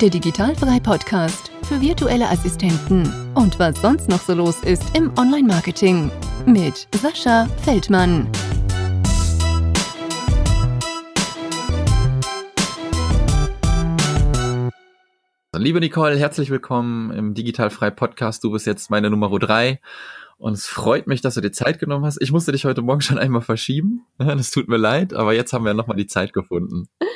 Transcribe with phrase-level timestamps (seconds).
[0.00, 6.10] der Digitalfrei Podcast für virtuelle Assistenten und was sonst noch so los ist im Online-Marketing
[6.46, 8.28] mit Sascha Feldmann.
[15.56, 18.42] Liebe Nicole, herzlich willkommen im Digitalfrei Podcast.
[18.42, 19.80] Du bist jetzt meine Nummer drei.
[20.44, 22.20] Und es freut mich, dass du dir Zeit genommen hast.
[22.20, 24.04] Ich musste dich heute Morgen schon einmal verschieben.
[24.18, 26.86] Das tut mir leid, aber jetzt haben wir nochmal die Zeit gefunden.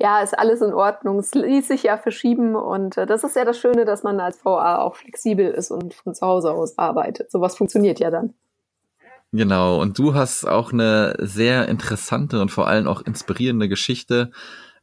[0.00, 1.18] Ja, ist alles in Ordnung.
[1.18, 4.44] Es ließ sich ja verschieben und äh, das ist ja das Schöne, dass man als
[4.44, 7.30] VA auch flexibel ist und von zu Hause aus arbeitet.
[7.30, 8.34] Sowas funktioniert ja dann.
[9.32, 14.30] Genau, und du hast auch eine sehr interessante und vor allem auch inspirierende Geschichte.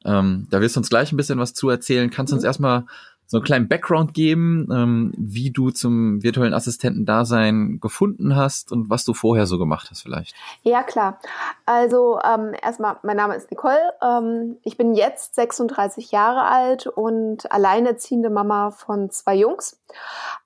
[0.05, 2.09] Ähm, da wirst du uns gleich ein bisschen was zu erzählen.
[2.09, 2.47] Kannst du uns mhm.
[2.47, 2.85] erstmal
[3.27, 9.03] so einen kleinen Background geben, ähm, wie du zum virtuellen Assistenten-Dasein gefunden hast und was
[9.05, 10.35] du vorher so gemacht hast vielleicht.
[10.63, 11.20] Ja, klar.
[11.66, 13.93] Also ähm, erstmal, mein Name ist Nicole.
[14.03, 19.81] Ähm, ich bin jetzt 36 Jahre alt und alleinerziehende Mama von zwei Jungs.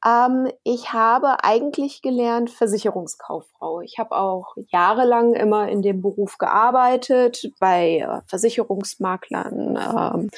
[0.06, 3.82] Ähm, ich habe eigentlich gelernt Versicherungskauffrau.
[3.82, 10.30] Ich habe auch jahrelang immer in dem Beruf gearbeitet, bei äh, Versicherungsmaklern, ähm,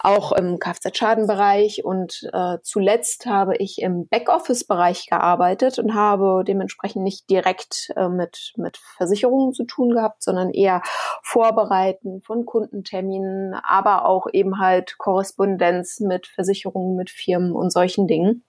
[0.00, 7.28] auch im Kfz-Schadenbereich und äh, zuletzt habe ich im Backoffice-Bereich gearbeitet und habe dementsprechend nicht
[7.28, 10.82] direkt äh, mit, mit Versicherungen zu tun gehabt, sondern eher
[11.22, 18.44] Vorbereiten von Kundenterminen, aber auch eben halt Korrespondenz mit Versicherungen, mit Firmen und solchen Dingen.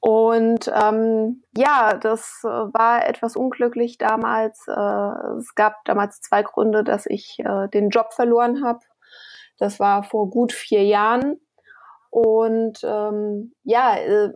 [0.00, 4.66] Und ähm, ja, das war etwas unglücklich damals.
[4.68, 8.80] Äh, es gab damals zwei Gründe, dass ich äh, den Job verloren habe.
[9.58, 11.40] Das war vor gut vier Jahren.
[12.18, 14.32] Und ähm, ja, äh,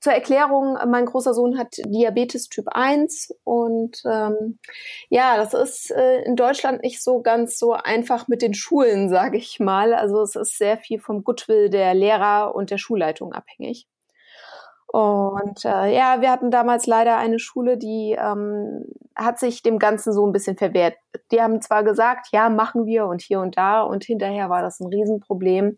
[0.00, 4.58] zur Erklärung, mein großer Sohn hat Diabetes Typ 1 und ähm,
[5.08, 9.36] ja, das ist äh, in Deutschland nicht so ganz so einfach mit den Schulen, sage
[9.38, 9.94] ich mal.
[9.94, 13.86] Also es ist sehr viel vom Goodwill der Lehrer und der Schulleitung abhängig.
[14.88, 18.84] Und äh, ja, wir hatten damals leider eine Schule, die ähm,
[19.14, 20.96] hat sich dem Ganzen so ein bisschen verwehrt.
[21.30, 24.80] Die haben zwar gesagt, ja, machen wir und hier und da und hinterher war das
[24.80, 25.76] ein Riesenproblem.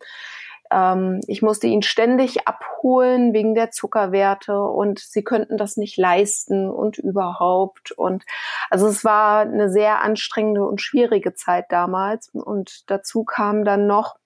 [0.74, 6.68] Ähm, ich musste ihn ständig abholen wegen der Zuckerwerte und sie könnten das nicht leisten
[6.68, 7.92] und überhaupt.
[7.92, 8.24] Und
[8.70, 12.28] also es war eine sehr anstrengende und schwierige Zeit damals.
[12.28, 14.16] Und dazu kam dann noch,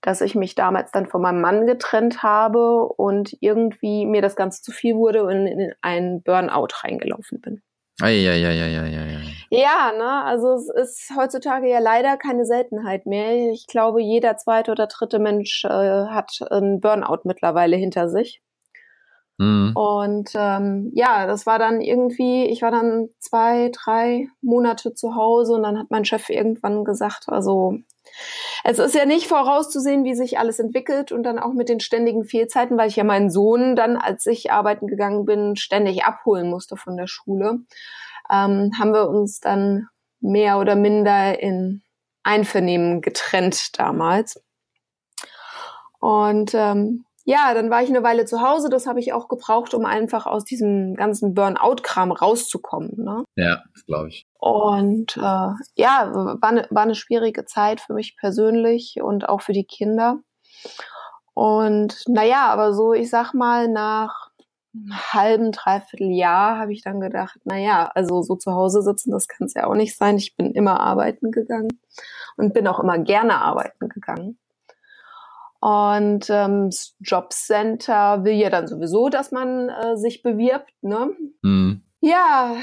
[0.00, 4.62] dass ich mich damals dann von meinem Mann getrennt habe und irgendwie mir das Ganze
[4.62, 7.62] zu viel wurde und in einen Burnout reingelaufen bin.
[8.00, 9.20] Eieieiei.
[9.50, 13.50] Ja, ne, also es ist heutzutage ja leider keine Seltenheit mehr.
[13.52, 18.40] Ich glaube, jeder zweite oder dritte Mensch äh, hat einen Burnout mittlerweile hinter sich.
[19.38, 19.72] Mhm.
[19.74, 25.54] Und ähm, ja, das war dann irgendwie, ich war dann zwei, drei Monate zu Hause
[25.54, 27.78] und dann hat mein Chef irgendwann gesagt, also
[28.64, 32.24] es ist ja nicht vorauszusehen, wie sich alles entwickelt und dann auch mit den ständigen
[32.24, 36.76] Fehlzeiten, weil ich ja meinen Sohn dann, als ich arbeiten gegangen bin, ständig abholen musste
[36.76, 37.60] von der Schule,
[38.30, 39.88] ähm, haben wir uns dann
[40.20, 41.82] mehr oder minder in
[42.22, 44.42] Einvernehmen getrennt damals.
[45.98, 48.68] Und ähm, ja, dann war ich eine Weile zu Hause.
[48.68, 52.92] Das habe ich auch gebraucht, um einfach aus diesem ganzen Burnout-Kram rauszukommen.
[52.96, 53.24] Ne?
[53.36, 54.26] Ja, das glaube ich.
[54.38, 55.20] Und äh,
[55.76, 60.18] ja, war eine, war eine schwierige Zeit für mich persönlich und auch für die Kinder.
[61.34, 64.30] Und naja, aber so, ich sag mal, nach
[64.74, 69.28] einem halben, dreiviertel Jahr habe ich dann gedacht, naja, also so zu Hause sitzen, das
[69.28, 70.16] kann es ja auch nicht sein.
[70.16, 71.78] Ich bin immer arbeiten gegangen
[72.36, 74.38] und bin auch immer gerne arbeiten gegangen.
[75.62, 81.12] Und ähm, das Jobcenter will ja dann sowieso, dass man äh, sich bewirbt, ne?
[81.42, 81.84] Mhm.
[82.00, 82.56] Ja,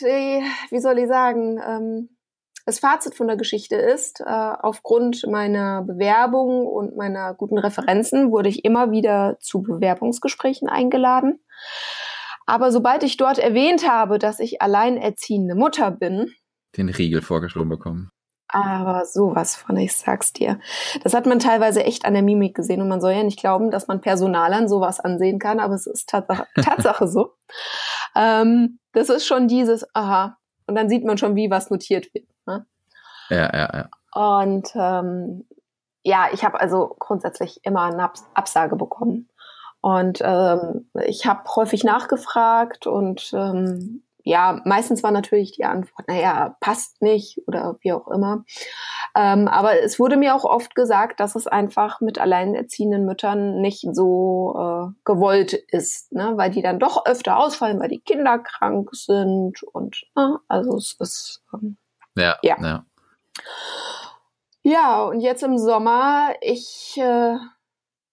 [0.00, 1.60] die, wie soll ich sagen?
[1.64, 2.08] Ähm,
[2.66, 8.48] das Fazit von der Geschichte ist, äh, aufgrund meiner Bewerbung und meiner guten Referenzen wurde
[8.48, 11.38] ich immer wieder zu Bewerbungsgesprächen eingeladen.
[12.46, 16.32] Aber sobald ich dort erwähnt habe, dass ich alleinerziehende Mutter bin,
[16.76, 18.10] den Riegel vorgeschoben bekommen.
[18.52, 20.58] Aber sowas von, ich sag's dir.
[21.04, 23.70] Das hat man teilweise echt an der Mimik gesehen und man soll ja nicht glauben,
[23.70, 27.34] dass man Personalern sowas ansehen kann, aber es ist Tatsache, Tatsache so.
[28.16, 30.36] Ähm, das ist schon dieses, aha,
[30.66, 32.26] und dann sieht man schon, wie was notiert wird.
[32.46, 32.66] Ne?
[33.28, 33.88] Ja, ja, ja.
[34.12, 35.46] Und ähm,
[36.02, 39.28] ja, ich habe also grundsätzlich immer eine Absage bekommen.
[39.80, 46.56] Und ähm, ich habe häufig nachgefragt und ähm, ja, meistens war natürlich die Antwort, naja,
[46.60, 48.44] passt nicht oder wie auch immer.
[49.16, 53.86] Ähm, aber es wurde mir auch oft gesagt, dass es einfach mit alleinerziehenden Müttern nicht
[53.92, 56.32] so äh, gewollt ist, ne?
[56.36, 60.96] weil die dann doch öfter ausfallen, weil die Kinder krank sind und äh, also es
[60.98, 61.76] ist ähm,
[62.16, 62.56] ja, ja.
[62.60, 62.84] ja.
[64.62, 67.36] Ja, und jetzt im Sommer, ich äh,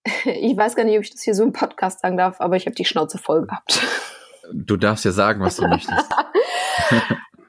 [0.25, 2.65] ich weiß gar nicht, ob ich das hier so im Podcast sagen darf, aber ich
[2.65, 3.81] habe die Schnauze voll gehabt.
[4.53, 6.11] Du darfst ja sagen, was du möchtest.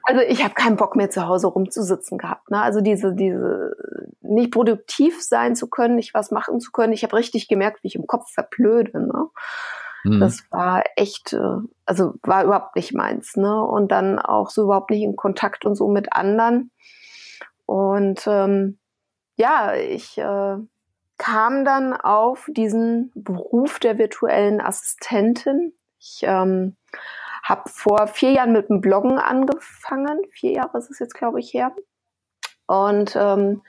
[0.09, 2.49] Also ich habe keinen Bock mehr zu Hause rumzusitzen gehabt.
[2.49, 2.59] Ne?
[2.59, 3.75] Also diese, diese
[4.21, 6.93] nicht produktiv sein zu können, nicht was machen zu können.
[6.93, 8.99] Ich habe richtig gemerkt, wie ich im Kopf verblöde.
[8.99, 9.29] Ne?
[10.03, 10.19] Mhm.
[10.19, 13.35] Das war echt, äh, also war überhaupt nicht meins.
[13.35, 13.63] Ne?
[13.63, 16.71] Und dann auch so überhaupt nicht in Kontakt und so mit anderen.
[17.67, 18.79] Und ähm,
[19.35, 20.55] ja, ich äh,
[21.19, 25.73] kam dann auf diesen Beruf der virtuellen Assistentin.
[25.99, 26.77] Ich ähm,
[27.43, 30.21] habe vor vier Jahren mit dem Bloggen angefangen.
[30.31, 31.73] Vier Jahre ist es jetzt, glaube ich, her.
[32.69, 33.63] Und ähm,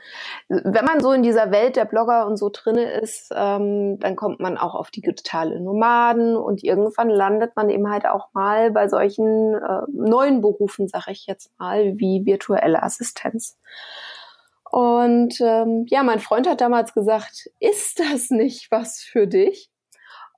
[0.48, 4.40] wenn man so in dieser Welt der Blogger und so drinne ist, ähm, dann kommt
[4.40, 9.54] man auch auf digitale Nomaden und irgendwann landet man eben halt auch mal bei solchen
[9.54, 13.58] äh, neuen Berufen, sag ich jetzt mal, wie virtuelle Assistenz.
[14.70, 19.70] Und ähm, ja, mein Freund hat damals gesagt, ist das nicht was für dich?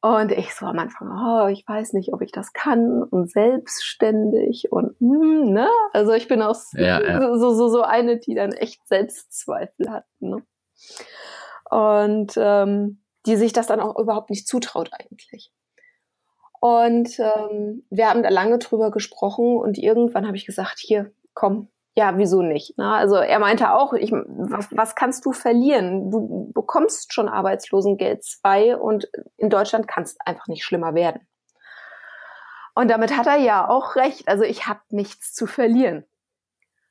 [0.03, 4.73] Und ich so am Anfang, oh, ich weiß nicht, ob ich das kann und selbstständig
[4.73, 5.69] und hm, ne?
[5.93, 7.39] Also ich bin auch ja, ja.
[7.39, 10.05] So, so, so eine, die dann echt Selbstzweifel hat.
[10.19, 10.43] Ne?
[11.71, 15.53] Und ähm, die sich das dann auch überhaupt nicht zutraut eigentlich.
[16.61, 21.69] Und ähm, wir haben da lange drüber gesprochen und irgendwann habe ich gesagt, hier, komm,
[21.95, 22.79] ja, wieso nicht?
[22.79, 22.91] Ne?
[22.91, 26.11] Also er meinte auch, ich, was, was kannst du verlieren?
[26.11, 31.21] Du bekommst schon Arbeitslosengeld 2 und in Deutschland kann es einfach nicht schlimmer werden.
[32.75, 34.29] Und damit hat er ja auch recht.
[34.29, 36.05] Also ich habe nichts zu verlieren.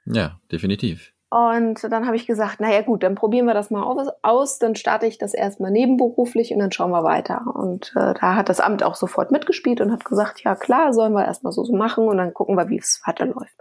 [0.06, 1.14] Ja, definitiv.
[1.32, 3.84] Und dann habe ich gesagt, naja gut, dann probieren wir das mal
[4.22, 7.46] aus, dann starte ich das erstmal nebenberuflich und dann schauen wir weiter.
[7.56, 11.14] Und äh, da hat das Amt auch sofort mitgespielt und hat gesagt, ja klar, sollen
[11.14, 13.56] wir erstmal so, so machen und dann gucken wir, wie es weiterläuft.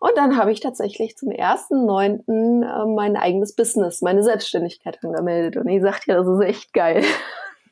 [0.00, 5.56] Und dann habe ich tatsächlich zum ersten Neunten äh, mein eigenes Business, meine Selbstständigkeit angemeldet.
[5.56, 7.04] Und ich sagte ja, das ist echt geil.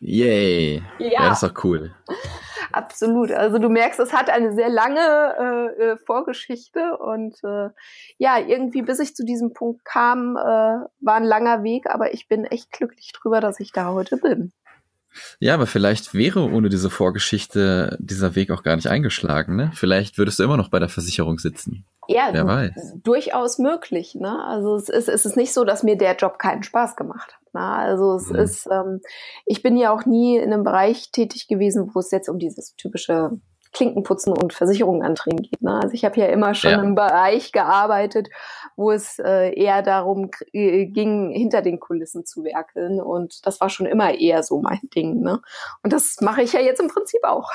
[0.00, 0.82] Yay.
[0.98, 1.28] Ja.
[1.28, 1.94] das ist doch cool.
[2.72, 3.30] Absolut.
[3.30, 7.68] Also du merkst, es hat eine sehr lange äh, äh, Vorgeschichte und äh,
[8.18, 12.28] ja, irgendwie bis ich zu diesem Punkt kam, äh, war ein langer Weg, aber ich
[12.28, 14.52] bin echt glücklich drüber, dass ich da heute bin.
[15.38, 19.70] Ja, aber vielleicht wäre ohne diese Vorgeschichte dieser Weg auch gar nicht eingeschlagen, ne?
[19.74, 21.84] Vielleicht würdest du immer noch bei der Versicherung sitzen.
[22.08, 22.32] Ja,
[23.02, 24.14] durchaus möglich.
[24.14, 24.44] Ne?
[24.44, 27.54] Also es ist, es ist nicht so, dass mir der Job keinen Spaß gemacht hat.
[27.54, 27.60] Ne?
[27.60, 28.36] Also es mhm.
[28.36, 29.00] ist, ähm,
[29.46, 32.74] ich bin ja auch nie in einem Bereich tätig gewesen, wo es jetzt um dieses
[32.76, 33.30] typische
[33.72, 35.62] Klinkenputzen und Versicherungen antreten geht.
[35.62, 35.80] Ne?
[35.82, 36.82] Also ich habe ja immer schon ja.
[36.82, 38.28] im Bereich gearbeitet,
[38.76, 43.00] wo es äh, eher darum äh, ging, hinter den Kulissen zu werkeln.
[43.00, 45.20] Und das war schon immer eher so mein Ding.
[45.20, 45.40] Ne?
[45.82, 47.50] Und das mache ich ja jetzt im Prinzip auch.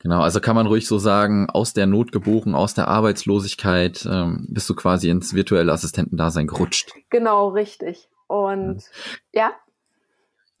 [0.00, 4.46] Genau, also kann man ruhig so sagen, aus der Not geboren, aus der Arbeitslosigkeit ähm,
[4.48, 6.92] bist du quasi ins virtuelle Assistentendasein gerutscht.
[7.10, 8.08] Genau, richtig.
[8.28, 8.84] Und
[9.32, 9.52] ja.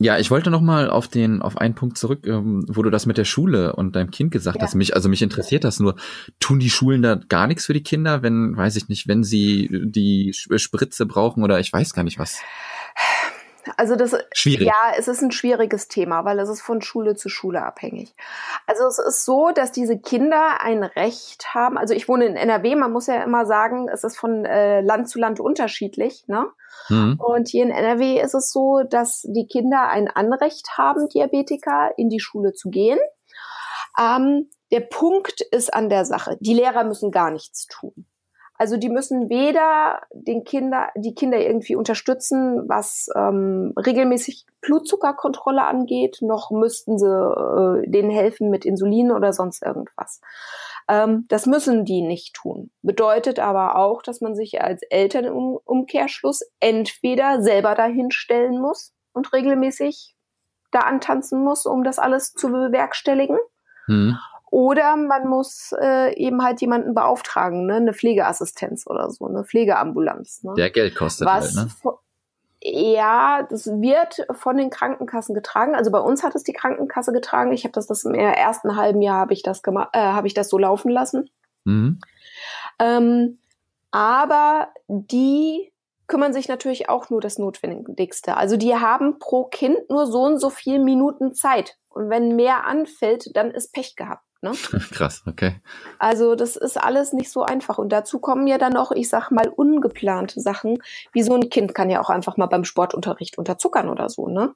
[0.00, 3.06] Ja, ich wollte noch mal auf den auf einen Punkt zurück, ähm, wo du das
[3.06, 4.62] mit der Schule und deinem Kind gesagt ja.
[4.62, 4.74] hast.
[4.74, 5.96] Mich also mich interessiert das nur.
[6.38, 9.68] Tun die Schulen da gar nichts für die Kinder, wenn weiß ich nicht, wenn sie
[9.70, 12.40] die Spritze brauchen oder ich weiß gar nicht was.
[13.76, 14.66] Also das Schwierig.
[14.66, 18.14] ja, es ist ein schwieriges Thema, weil es ist von Schule zu Schule abhängig.
[18.66, 21.76] Also es ist so, dass diese Kinder ein Recht haben.
[21.78, 25.08] Also ich wohne in NRW, man muss ja immer sagen, es ist von äh, Land
[25.08, 26.46] zu Land unterschiedlich, ne?
[26.88, 27.18] Mhm.
[27.18, 32.08] Und hier in NRW ist es so, dass die Kinder ein Anrecht haben, Diabetiker, in
[32.08, 32.98] die Schule zu gehen.
[33.98, 38.06] Ähm, der Punkt ist an der Sache, die Lehrer müssen gar nichts tun.
[38.58, 46.18] Also die müssen weder den Kinder, die Kinder irgendwie unterstützen, was ähm, regelmäßig Blutzuckerkontrolle angeht,
[46.20, 50.20] noch müssten sie äh, denen helfen mit Insulin oder sonst irgendwas.
[50.88, 52.72] Ähm, das müssen die nicht tun.
[52.82, 58.92] Bedeutet aber auch, dass man sich als Eltern im Umkehrschluss entweder selber dahin stellen muss
[59.12, 60.16] und regelmäßig
[60.72, 63.38] da antanzen muss, um das alles zu bewerkstelligen.
[63.86, 64.18] Hm.
[64.50, 67.76] Oder man muss äh, eben halt jemanden beauftragen, ne?
[67.76, 70.42] eine Pflegeassistenz oder so, eine Pflegeambulanz.
[70.42, 70.54] Ne?
[70.56, 71.92] Der Geld kostet Was, halt, ne?
[72.60, 75.76] Ja, das wird von den Krankenkassen getragen.
[75.76, 77.52] Also bei uns hat es die Krankenkasse getragen.
[77.52, 80.34] Ich habe das, das im ersten halben Jahr habe ich das gemacht, äh, habe ich
[80.34, 81.30] das so laufen lassen.
[81.64, 82.00] Mhm.
[82.80, 83.38] Ähm,
[83.90, 85.72] aber die
[86.08, 88.36] kümmern sich natürlich auch nur das Notwendigste.
[88.36, 91.76] Also die haben pro Kind nur so und so viel Minuten Zeit.
[91.90, 94.24] Und wenn mehr anfällt, dann ist Pech gehabt.
[94.40, 94.52] Ne?
[94.92, 95.60] Krass, okay.
[95.98, 97.78] Also das ist alles nicht so einfach.
[97.78, 100.78] Und dazu kommen ja dann auch, ich sag mal, ungeplante Sachen.
[101.12, 104.54] Wie so ein Kind kann ja auch einfach mal beim Sportunterricht unterzuckern oder so, ne?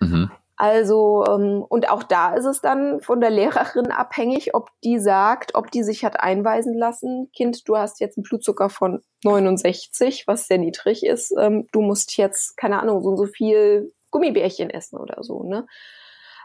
[0.00, 0.30] Mhm.
[0.60, 5.54] Also, ähm, und auch da ist es dann von der Lehrerin abhängig, ob die sagt,
[5.54, 10.48] ob die sich hat einweisen lassen, Kind, du hast jetzt einen Blutzucker von 69, was
[10.48, 11.32] sehr niedrig ist.
[11.38, 15.64] Ähm, du musst jetzt, keine Ahnung, so und so viel Gummibärchen essen oder so, ne?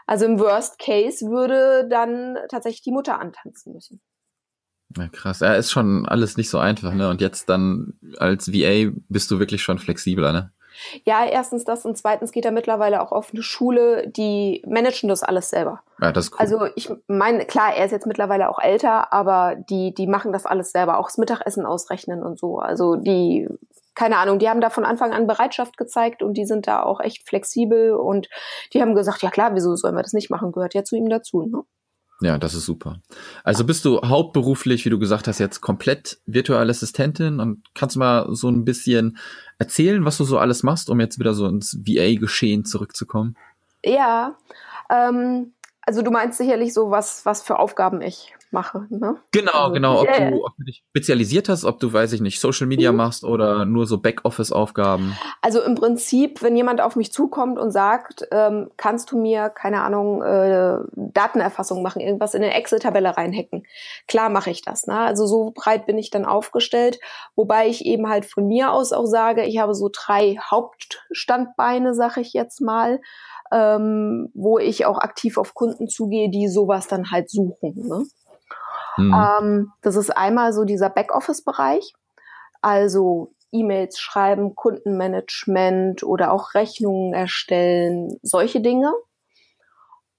[0.06, 4.00] Also im Worst Case würde dann tatsächlich die Mutter antanzen müssen.
[4.96, 5.40] Ja, krass.
[5.40, 7.08] Ja, ist schon alles nicht so einfach, ne?
[7.08, 10.52] Und jetzt dann als VA bist du wirklich schon flexibler, ne?
[11.04, 15.22] Ja, erstens das und zweitens geht er mittlerweile auch auf eine Schule, die managen das
[15.22, 15.82] alles selber.
[16.00, 16.38] Ja, das ist cool.
[16.40, 20.46] Also ich meine, klar, er ist jetzt mittlerweile auch älter, aber die, die machen das
[20.46, 22.58] alles selber, auch das Mittagessen ausrechnen und so.
[22.58, 23.48] Also die,
[23.94, 27.00] keine Ahnung, die haben da von Anfang an Bereitschaft gezeigt und die sind da auch
[27.00, 28.28] echt flexibel und
[28.72, 30.52] die haben gesagt, ja klar, wieso sollen wir das nicht machen?
[30.52, 31.62] Gehört ja zu ihm dazu, ne?
[32.20, 33.00] Ja, das ist super.
[33.42, 38.00] Also bist du hauptberuflich, wie du gesagt hast, jetzt komplett virtuelle Assistentin und kannst du
[38.00, 39.18] mal so ein bisschen
[39.58, 43.36] erzählen, was du so alles machst, um jetzt wieder so ins VA-Geschehen zurückzukommen?
[43.84, 44.38] Ja,
[44.90, 45.52] ähm,
[45.86, 48.86] also du meinst sicherlich so, was, was für Aufgaben ich mache.
[48.88, 49.16] Ne?
[49.32, 50.00] Genau, also, genau.
[50.00, 50.30] Ob, yeah.
[50.30, 52.98] du, ob, du, dich spezialisiert hast, ob du, weiß ich nicht, Social Media mhm.
[52.98, 55.14] machst oder nur so Backoffice-Aufgaben.
[55.42, 59.82] Also im Prinzip, wenn jemand auf mich zukommt und sagt, ähm, kannst du mir, keine
[59.82, 63.66] Ahnung, äh, Datenerfassung machen, irgendwas in eine Excel-Tabelle reinhacken.
[64.08, 64.86] Klar mache ich das.
[64.86, 64.96] Ne?
[64.96, 66.98] Also so breit bin ich dann aufgestellt,
[67.34, 72.16] wobei ich eben halt von mir aus auch sage, ich habe so drei Hauptstandbeine, sag
[72.16, 73.00] ich jetzt mal
[73.52, 77.74] ähm, wo ich auch aktiv auf Kunden zugehe, die sowas dann halt suchen.
[77.76, 78.06] Ne?
[78.96, 79.14] Mhm.
[79.14, 81.94] Ähm, das ist einmal so dieser Backoffice-Bereich,
[82.62, 88.92] also E-Mails schreiben, Kundenmanagement oder auch Rechnungen erstellen, solche Dinge.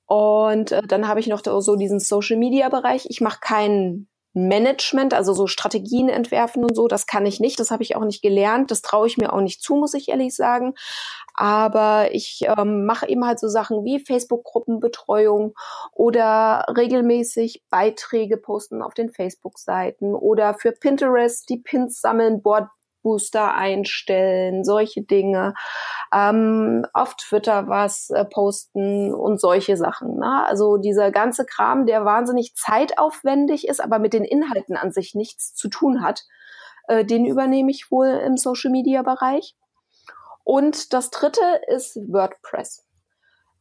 [0.06, 3.08] Und äh, dann habe ich noch so diesen Social-Media-Bereich.
[3.10, 7.72] Ich mache keinen Management, also so Strategien entwerfen und so, das kann ich nicht, das
[7.72, 10.36] habe ich auch nicht gelernt, das traue ich mir auch nicht zu, muss ich ehrlich
[10.36, 10.76] sagen.
[11.34, 15.54] Aber ich ähm, mache eben halt so Sachen wie Facebook-Gruppenbetreuung
[15.94, 22.70] oder regelmäßig Beiträge posten auf den Facebook-Seiten oder für Pinterest die Pins sammeln, Board
[23.06, 25.54] Booster einstellen, solche Dinge.
[26.12, 30.18] Ähm, auf Twitter was äh, posten und solche Sachen.
[30.18, 30.44] Ne?
[30.48, 35.54] Also dieser ganze Kram, der wahnsinnig zeitaufwendig ist, aber mit den Inhalten an sich nichts
[35.54, 36.24] zu tun hat,
[36.88, 39.56] äh, den übernehme ich wohl im Social-Media-Bereich.
[40.44, 42.88] Und das dritte ist WordPress.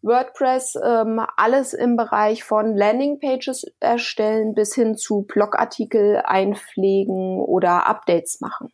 [0.01, 8.41] WordPress, ähm, alles im Bereich von Landingpages erstellen bis hin zu Blogartikel einpflegen oder Updates
[8.41, 8.71] machen.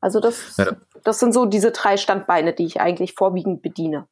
[0.00, 0.76] Also das, ja.
[1.04, 4.06] das sind so diese drei Standbeine, die ich eigentlich vorwiegend bediene.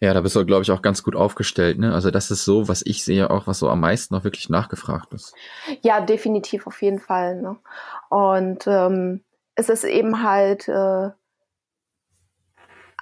[0.00, 1.78] Ja, da bist du, glaube ich, auch ganz gut aufgestellt.
[1.78, 1.94] Ne?
[1.94, 5.14] Also das ist so, was ich sehe, auch was so am meisten auch wirklich nachgefragt
[5.14, 5.34] ist.
[5.82, 7.40] Ja, definitiv auf jeden Fall.
[7.40, 7.56] Ne?
[8.10, 9.22] Und ähm,
[9.54, 11.10] es ist eben halt äh,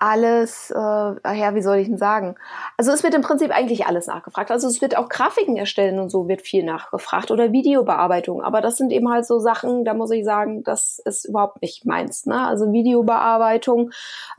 [0.00, 2.36] alles, äh, ja, wie soll ich denn sagen?
[2.76, 4.50] Also es wird im Prinzip eigentlich alles nachgefragt.
[4.50, 8.42] Also es wird auch Grafiken erstellen und so wird viel nachgefragt oder Videobearbeitung.
[8.42, 11.84] Aber das sind eben halt so Sachen, da muss ich sagen, das ist überhaupt nicht
[11.84, 12.26] meins.
[12.26, 12.46] Ne?
[12.46, 13.90] Also Videobearbeitung,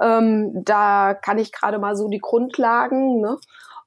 [0.01, 3.19] ähm, da kann ich gerade mal so die Grundlagen.
[3.19, 3.37] Ne?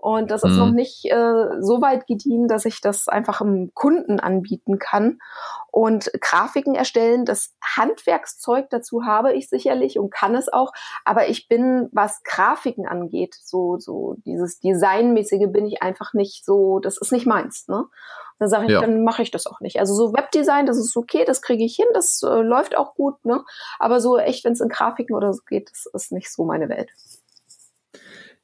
[0.02, 0.58] Und das ist mhm.
[0.58, 5.20] noch nicht äh, so weit gediehen, dass ich das einfach im Kunden anbieten kann.
[5.70, 10.72] Und Grafiken erstellen, das Handwerkszeug dazu habe ich sicherlich und kann es auch.
[11.04, 16.80] Aber ich bin, was Grafiken angeht, so, so dieses Designmäßige bin ich einfach nicht so,
[16.80, 17.68] das ist nicht meins.
[17.68, 17.84] Ne?
[18.40, 18.80] Dann sage ich, ja.
[18.80, 19.78] dann mache ich das auch nicht.
[19.78, 23.24] Also so Webdesign, das ist okay, das kriege ich hin, das äh, läuft auch gut,
[23.24, 23.44] ne?
[23.78, 26.68] Aber so echt, wenn es in Grafiken oder so geht, das ist nicht so meine
[26.68, 26.90] Welt.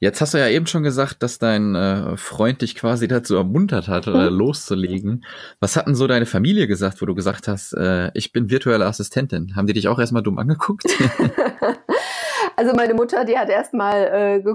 [0.00, 3.88] Jetzt hast du ja eben schon gesagt, dass dein äh, Freund dich quasi dazu ermuntert
[3.88, 5.24] hat, äh, loszulegen.
[5.58, 8.86] Was hat denn so deine Familie gesagt, wo du gesagt hast, äh, ich bin virtuelle
[8.86, 9.56] Assistentin?
[9.56, 10.84] Haben die dich auch erstmal dumm angeguckt?
[12.56, 14.54] also meine Mutter, die hat erstmal äh, ge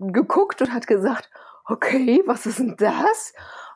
[0.00, 1.30] geguckt und hat gesagt,
[1.64, 3.32] okay, was ist denn das?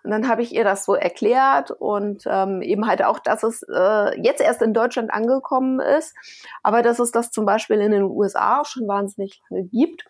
[0.09, 3.63] Und dann habe ich ihr das so erklärt und ähm, eben halt auch, dass es
[3.71, 6.15] äh, jetzt erst in Deutschland angekommen ist,
[6.63, 10.07] aber dass es das zum Beispiel in den USA auch schon wahnsinnig lange gibt.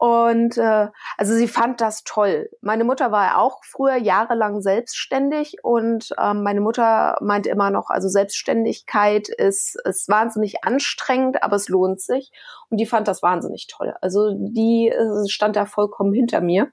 [0.00, 2.48] Und äh, also sie fand das toll.
[2.62, 8.08] Meine Mutter war auch früher jahrelang selbstständig und ähm, meine Mutter meint immer noch, also
[8.08, 12.32] Selbstständigkeit ist, ist wahnsinnig anstrengend, aber es lohnt sich.
[12.70, 13.94] Und die fand das wahnsinnig toll.
[14.00, 16.72] Also die äh, stand da vollkommen hinter mir.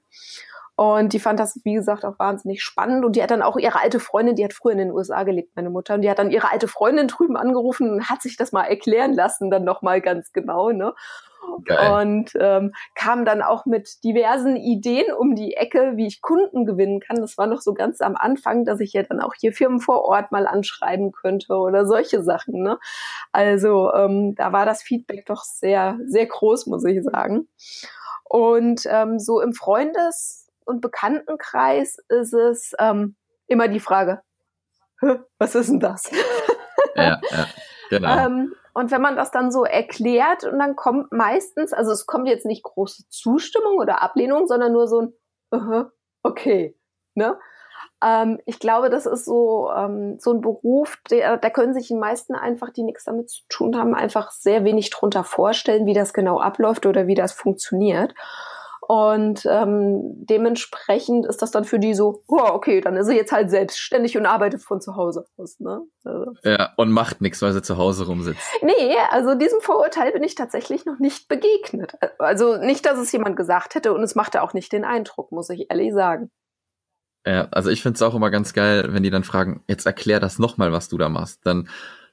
[0.82, 3.04] Und die fand das, wie gesagt, auch wahnsinnig spannend.
[3.04, 5.54] Und die hat dann auch ihre alte Freundin, die hat früher in den USA gelebt,
[5.54, 8.50] meine Mutter, und die hat dann ihre alte Freundin drüben angerufen und hat sich das
[8.50, 10.92] mal erklären lassen, dann nochmal ganz genau, ne?
[11.64, 12.02] Geil.
[12.02, 17.00] Und ähm, kam dann auch mit diversen Ideen um die Ecke, wie ich Kunden gewinnen
[17.00, 17.16] kann.
[17.16, 20.04] Das war noch so ganz am Anfang, dass ich ja dann auch hier Firmen vor
[20.04, 22.62] Ort mal anschreiben könnte oder solche Sachen.
[22.62, 22.78] Ne?
[23.32, 27.48] Also ähm, da war das Feedback doch sehr, sehr groß, muss ich sagen.
[28.24, 33.16] Und ähm, so im Freundes und Bekanntenkreis ist es ähm,
[33.46, 34.22] immer die Frage,
[35.38, 36.10] was ist denn das?
[36.94, 37.46] Ja, ja
[37.88, 38.18] genau.
[38.18, 42.28] ähm, Und wenn man das dann so erklärt und dann kommt meistens, also es kommt
[42.28, 45.12] jetzt nicht große Zustimmung oder Ablehnung, sondern nur so ein,
[45.54, 45.90] uh -huh,
[46.22, 46.76] okay,
[47.14, 47.38] ne?
[48.02, 51.94] Ähm, ich glaube, das ist so, ähm, so ein Beruf, der, da können sich die
[51.94, 56.12] meisten einfach, die nichts damit zu tun haben, einfach sehr wenig drunter vorstellen, wie das
[56.12, 58.14] genau abläuft oder wie das funktioniert.
[58.92, 63.32] Und ähm, dementsprechend ist das dann für die so, oh, okay, dann ist sie jetzt
[63.32, 65.58] halt selbstständig und arbeitet von zu Hause aus.
[65.60, 65.80] Ne?
[66.04, 66.34] Also.
[66.44, 68.42] Ja, und macht nichts, weil sie zu Hause rumsitzt.
[68.60, 71.94] Nee, also diesem Vorurteil bin ich tatsächlich noch nicht begegnet.
[72.18, 75.48] Also nicht, dass es jemand gesagt hätte und es machte auch nicht den Eindruck, muss
[75.48, 76.30] ich ehrlich sagen.
[77.26, 80.20] Ja, also ich finde es auch immer ganz geil, wenn die dann fragen, jetzt erklär
[80.20, 81.46] das nochmal, was du da machst.
[81.46, 81.66] Dann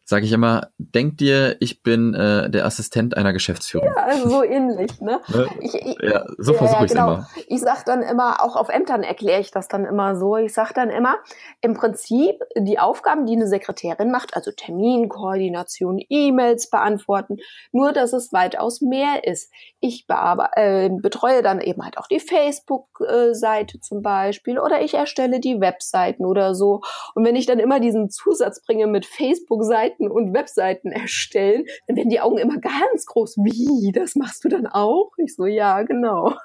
[0.09, 3.89] sage ich immer, denk dir, ich bin äh, der Assistent einer Geschäftsführung.
[3.95, 5.21] Ja, also so ähnlich, ne?
[5.27, 5.47] ne?
[5.61, 7.13] Ich, ich, ja, so ja, versuche ich genau.
[7.13, 7.29] immer.
[7.47, 10.35] Ich sag dann immer, auch auf Ämtern erkläre ich das dann immer so.
[10.37, 11.17] Ich sag dann immer,
[11.61, 17.37] im Prinzip die Aufgaben, die eine Sekretärin macht, also Terminkoordination, E-Mails beantworten,
[17.71, 19.53] nur dass es weitaus mehr ist.
[19.79, 25.61] Ich äh, betreue dann eben halt auch die Facebook-Seite zum Beispiel oder ich erstelle die
[25.61, 26.81] Webseiten oder so.
[27.13, 31.97] Und wenn ich dann immer diesen Zusatz bringe mit Facebook-Seiten, Seiten und Webseiten erstellen, dann
[31.97, 33.37] werden die Augen immer ganz groß.
[33.37, 33.91] Wie?
[33.91, 35.11] Das machst du dann auch?
[35.17, 36.35] Ich so, ja, genau.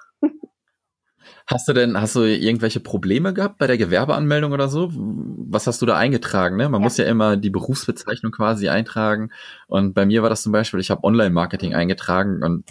[1.47, 4.91] Hast du denn, hast du irgendwelche Probleme gehabt bei der Gewerbeanmeldung oder so?
[4.93, 6.57] Was hast du da eingetragen?
[6.57, 6.69] Ne?
[6.69, 6.85] Man ja.
[6.85, 9.31] muss ja immer die Berufsbezeichnung quasi eintragen.
[9.67, 12.65] Und bei mir war das zum Beispiel, ich habe Online-Marketing eingetragen und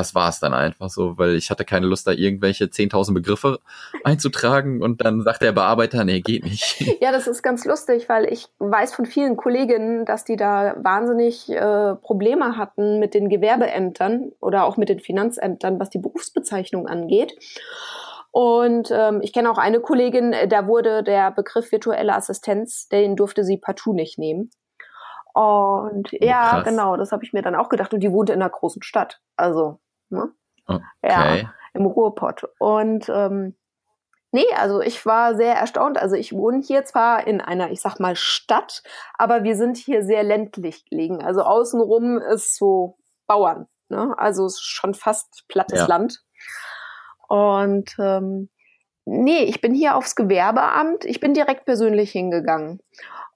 [0.00, 3.60] das war es dann einfach so, weil ich hatte keine Lust, da irgendwelche 10.000 Begriffe
[4.02, 6.80] einzutragen und dann sagt der Bearbeiter, nee, geht nicht.
[7.00, 11.50] Ja, das ist ganz lustig, weil ich weiß von vielen Kolleginnen, dass die da wahnsinnig
[11.50, 17.34] äh, Probleme hatten mit den Gewerbeämtern oder auch mit den Finanzämtern, was die Berufsbezeichnung angeht.
[18.32, 23.44] Und ähm, ich kenne auch eine Kollegin, da wurde der Begriff virtuelle Assistenz, den durfte
[23.44, 24.50] sie partout nicht nehmen.
[25.32, 26.64] Und ja, Krass.
[26.64, 27.94] genau, das habe ich mir dann auch gedacht.
[27.94, 29.20] Und die wohnte in einer großen Stadt.
[29.36, 29.78] Also,
[30.10, 30.32] ne?
[30.66, 30.82] Okay.
[31.02, 32.44] Ja, im Ruhrpott.
[32.58, 33.56] Und ähm,
[34.32, 35.98] nee, also ich war sehr erstaunt.
[35.98, 38.82] Also ich wohne hier zwar in einer, ich sag mal, Stadt,
[39.14, 41.22] aber wir sind hier sehr ländlich gelegen.
[41.24, 43.66] Also außenrum ist so Bauern.
[43.88, 44.14] Ne?
[44.18, 45.86] Also es ist schon fast plattes ja.
[45.86, 46.22] Land.
[47.28, 48.50] Und ähm,
[49.04, 51.04] nee, ich bin hier aufs Gewerbeamt.
[51.04, 52.80] Ich bin direkt persönlich hingegangen.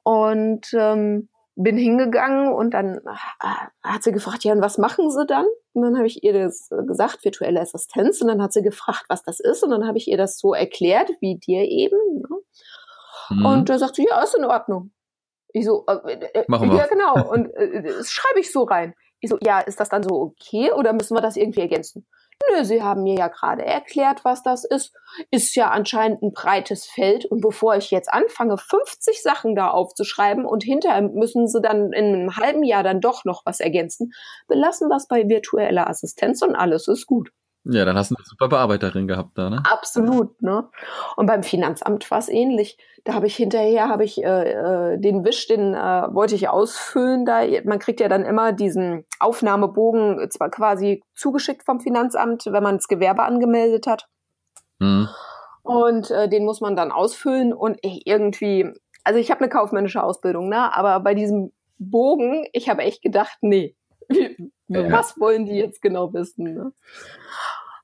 [0.02, 3.48] Und ähm, bin hingegangen und dann äh,
[3.82, 5.46] hat sie gefragt, ja, und was machen Sie dann?
[5.74, 8.22] Und dann habe ich ihr das äh, gesagt, virtuelle Assistenz.
[8.22, 9.62] Und dann hat sie gefragt, was das ist.
[9.62, 11.98] Und dann habe ich ihr das so erklärt, wie dir eben.
[12.20, 12.28] Ne?
[13.30, 13.46] Mhm.
[13.46, 14.92] Und da sagt sie, ja, ist in Ordnung.
[15.52, 16.78] Ich so, äh, äh, Machen wir.
[16.78, 17.28] ja, genau.
[17.28, 18.94] Und äh, das schreibe ich so rein.
[19.20, 22.06] Ich so, ja, ist das dann so okay oder müssen wir das irgendwie ergänzen?
[22.50, 24.92] Nö, Sie haben mir ja gerade erklärt, was das ist.
[25.30, 27.24] Ist ja anscheinend ein breites Feld.
[27.26, 32.14] Und bevor ich jetzt anfange, 50 Sachen da aufzuschreiben und hinterher müssen Sie dann in
[32.14, 34.12] einem halben Jahr dann doch noch was ergänzen,
[34.48, 37.30] belassen wir es bei virtueller Assistenz und alles ist gut.
[37.66, 39.62] Ja, dann hast du eine super Bearbeiterin gehabt da, ne?
[39.64, 40.68] Absolut, ne?
[41.16, 42.76] Und beim Finanzamt war es ähnlich.
[43.04, 44.52] Da habe ich hinterher, habe ich äh,
[44.94, 45.78] äh, den Wisch, den äh,
[46.12, 47.24] wollte ich ausfüllen.
[47.24, 52.76] Da man kriegt ja dann immer diesen Aufnahmebogen zwar quasi zugeschickt vom Finanzamt, wenn man
[52.76, 54.08] das Gewerbe angemeldet hat.
[54.78, 55.08] Mhm.
[55.62, 58.70] Und äh, den muss man dann ausfüllen und irgendwie,
[59.04, 60.76] also ich habe eine kaufmännische Ausbildung, ne?
[60.76, 63.74] Aber bei diesem Bogen, ich habe echt gedacht, nee,
[64.68, 66.54] was wollen die jetzt genau wissen?
[66.54, 66.72] Ne?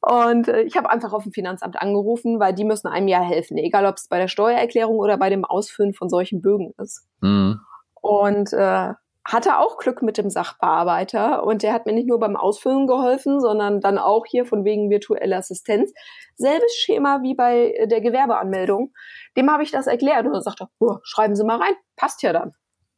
[0.01, 3.59] Und äh, ich habe einfach auf dem Finanzamt angerufen, weil die müssen einem ja helfen,
[3.59, 7.07] egal ob es bei der Steuererklärung oder bei dem Ausfüllen von solchen Bögen ist.
[7.21, 7.61] Mhm.
[8.01, 12.37] Und äh, hatte auch Glück mit dem Sachbearbeiter und der hat mir nicht nur beim
[12.37, 15.93] Ausfüllen geholfen, sondern dann auch hier von wegen virtuelle Assistenz.
[16.37, 18.93] Selbes Schema wie bei der Gewerbeanmeldung.
[19.37, 22.33] Dem habe ich das erklärt und er sagte, oh, schreiben Sie mal rein, passt ja
[22.33, 22.53] dann.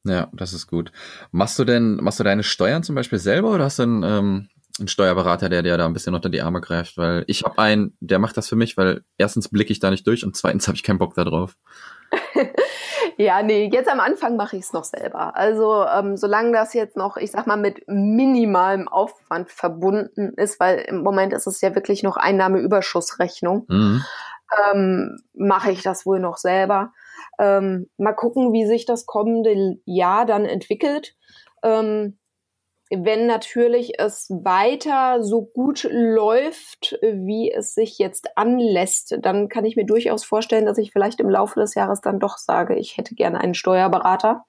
[0.05, 0.93] Ja, das ist gut.
[1.31, 4.49] Machst du denn, machst du deine Steuern zum Beispiel selber oder hast du einen, ähm,
[4.79, 6.97] einen Steuerberater, der dir da ein bisschen unter die Arme greift?
[6.97, 10.07] Weil ich habe einen, der macht das für mich, weil erstens blicke ich da nicht
[10.07, 11.57] durch und zweitens habe ich keinen Bock da drauf.
[13.17, 15.37] ja, nee, jetzt am Anfang mache ich es noch selber.
[15.37, 20.79] Also ähm, solange das jetzt noch, ich sag mal, mit minimalem Aufwand verbunden ist, weil
[20.81, 24.05] im Moment ist es ja wirklich noch Einnahmeüberschussrechnung, mhm.
[24.73, 26.93] ähm, mache ich das wohl noch selber.
[27.39, 31.15] Ähm, mal gucken, wie sich das kommende Jahr dann entwickelt.
[31.63, 32.19] Ähm,
[32.95, 39.77] wenn natürlich es weiter so gut läuft, wie es sich jetzt anlässt, dann kann ich
[39.77, 43.15] mir durchaus vorstellen, dass ich vielleicht im Laufe des Jahres dann doch sage, ich hätte
[43.15, 44.45] gerne einen Steuerberater.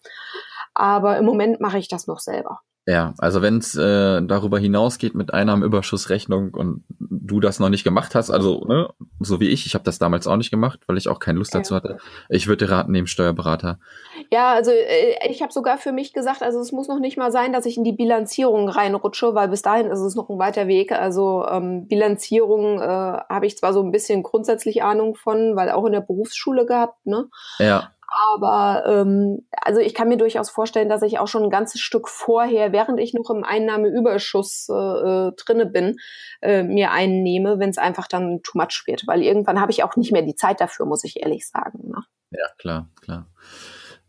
[0.73, 2.59] Aber im Moment mache ich das noch selber.
[2.85, 8.13] Ja, also wenn es äh, darüber hinausgeht mit Einnahmenüberschussrechnung und du das noch nicht gemacht
[8.13, 8.89] hast, also ne,
[9.21, 11.55] so wie ich, ich habe das damals auch nicht gemacht, weil ich auch keine Lust
[11.55, 11.99] dazu hatte.
[12.27, 13.79] Ich würde raten, neben Steuerberater.
[14.31, 17.31] Ja, also äh, ich habe sogar für mich gesagt, also es muss noch nicht mal
[17.31, 20.67] sein, dass ich in die Bilanzierung reinrutsche, weil bis dahin ist es noch ein weiter
[20.67, 20.91] Weg.
[20.91, 25.85] Also ähm, Bilanzierung äh, habe ich zwar so ein bisschen grundsätzlich Ahnung von, weil auch
[25.85, 27.29] in der Berufsschule gehabt, ne?
[27.59, 27.91] Ja.
[28.31, 32.07] Aber ähm, also ich kann mir durchaus vorstellen, dass ich auch schon ein ganzes Stück
[32.07, 35.97] vorher, während ich noch im Einnahmeüberschuss äh, äh drinne bin,
[36.41, 39.07] äh, mir einnehme, wenn es einfach dann too much wird.
[39.07, 41.89] Weil irgendwann habe ich auch nicht mehr die Zeit dafür, muss ich ehrlich sagen.
[41.89, 42.03] Ne?
[42.31, 43.27] Ja, klar, klar.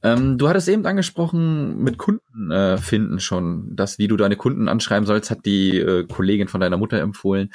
[0.03, 4.69] Ähm, du hattest eben angesprochen, mit Kunden äh, finden schon, dass wie du deine Kunden
[4.69, 7.51] anschreiben sollst, hat die äh, Kollegin von deiner Mutter empfohlen.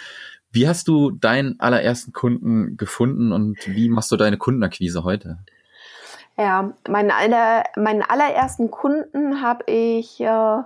[0.52, 5.38] Wie hast du deinen allerersten Kunden gefunden und wie machst du deine Kundenakquise heute?
[6.40, 10.62] Ja, meinen, aller, meinen allerersten Kunden habe ich äh,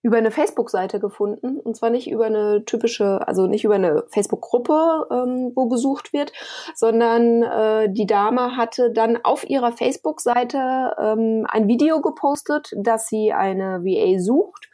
[0.00, 1.60] über eine Facebook-Seite gefunden.
[1.60, 6.32] Und zwar nicht über eine typische, also nicht über eine Facebook-Gruppe, ähm, wo gesucht wird,
[6.74, 13.34] sondern äh, die Dame hatte dann auf ihrer Facebook-Seite ähm, ein Video gepostet, dass sie
[13.34, 14.70] eine VA sucht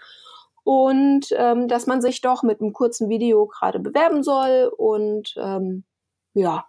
[0.62, 4.72] und ähm, dass man sich doch mit einem kurzen Video gerade bewerben soll.
[4.76, 5.82] Und ähm,
[6.34, 6.66] ja.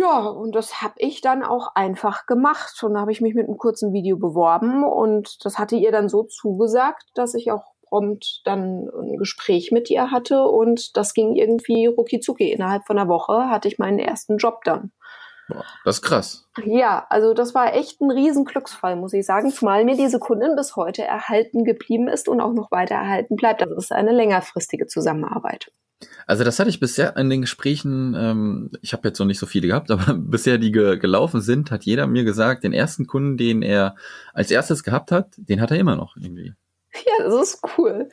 [0.00, 2.82] Ja, und das habe ich dann auch einfach gemacht.
[2.82, 6.08] Und da habe ich mich mit einem kurzen Video beworben und das hatte ihr dann
[6.08, 11.36] so zugesagt, dass ich auch prompt dann ein Gespräch mit ihr hatte und das ging
[11.36, 12.50] irgendwie rucki zucki.
[12.50, 14.90] Innerhalb von einer Woche hatte ich meinen ersten Job dann.
[15.84, 16.48] Das ist krass.
[16.64, 20.74] Ja, also das war echt ein Riesenglücksfall, muss ich sagen, zumal mir diese Kundin bis
[20.74, 23.60] heute erhalten geblieben ist und auch noch weiter erhalten bleibt.
[23.60, 25.70] Das ist eine längerfristige Zusammenarbeit.
[26.26, 29.46] Also das hatte ich bisher in den Gesprächen, ähm, ich habe jetzt noch nicht so
[29.46, 33.36] viele gehabt, aber bisher die ge gelaufen sind, hat jeder mir gesagt, den ersten Kunden,
[33.36, 33.96] den er
[34.32, 36.54] als erstes gehabt hat, den hat er immer noch irgendwie.
[37.06, 38.08] Ja, das ist cool.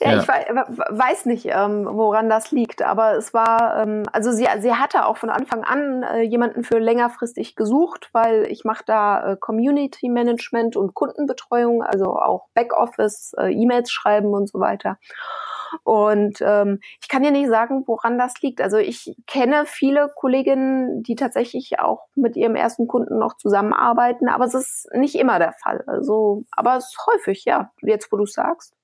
[0.00, 0.20] Ja, ja.
[0.22, 5.04] ich weiß nicht, ähm, woran das liegt, aber es war, ähm, also sie, sie hatte
[5.04, 10.08] auch von Anfang an äh, jemanden für längerfristig gesucht, weil ich mache da äh, Community
[10.08, 14.98] Management und Kundenbetreuung, also auch Backoffice, äh, E-Mails schreiben und so weiter.
[15.84, 18.60] Und ähm, ich kann dir nicht sagen, woran das liegt.
[18.60, 24.44] Also ich kenne viele Kolleginnen, die tatsächlich auch mit ihrem ersten Kunden noch zusammenarbeiten, aber
[24.44, 25.84] es ist nicht immer der Fall.
[25.86, 28.74] Also, aber es ist häufig, ja, jetzt wo du sagst.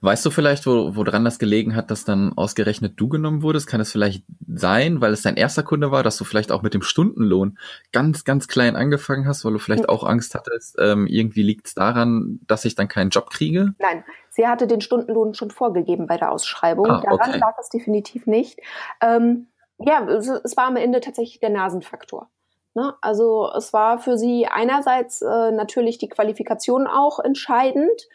[0.00, 3.66] Weißt du vielleicht, wo, woran das gelegen hat, dass dann ausgerechnet du genommen wurdest?
[3.66, 6.74] Kann es vielleicht sein, weil es dein erster Kunde war, dass du vielleicht auch mit
[6.74, 7.58] dem Stundenlohn
[7.92, 11.74] ganz, ganz klein angefangen hast, weil du vielleicht auch Angst hattest, ähm, irgendwie liegt es
[11.74, 13.74] daran, dass ich dann keinen Job kriege?
[13.78, 14.04] Nein,
[14.34, 16.86] Sie hatte den Stundenlohn schon vorgegeben bei der Ausschreibung.
[16.86, 17.38] Ah, Daran okay.
[17.38, 18.58] lag es definitiv nicht.
[19.02, 22.30] Ähm, ja, es, es, war am Ende tatsächlich der Nasenfaktor.
[22.74, 22.94] Ne?
[23.02, 28.08] Also es war für sie einerseits äh, natürlich die Qualifikation auch entscheidend,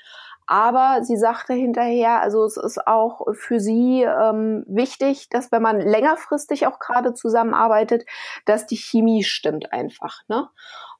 [0.47, 5.79] aber sie sagte hinterher, also es ist auch für sie ähm, wichtig, dass wenn man
[5.79, 8.05] längerfristig auch gerade zusammenarbeitet,
[8.45, 10.21] dass die Chemie stimmt einfach.
[10.27, 10.47] Ne?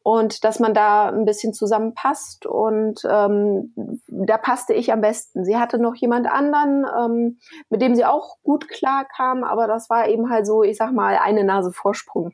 [0.07, 2.45] und dass man da ein bisschen zusammenpasst.
[2.45, 3.73] Und ähm,
[4.07, 5.43] da passte ich am besten.
[5.43, 10.07] Sie hatte noch jemand anderen, ähm, mit dem sie auch gut klarkam, aber das war
[10.07, 12.31] eben halt so, ich sag mal, eine Nase Vorsprung.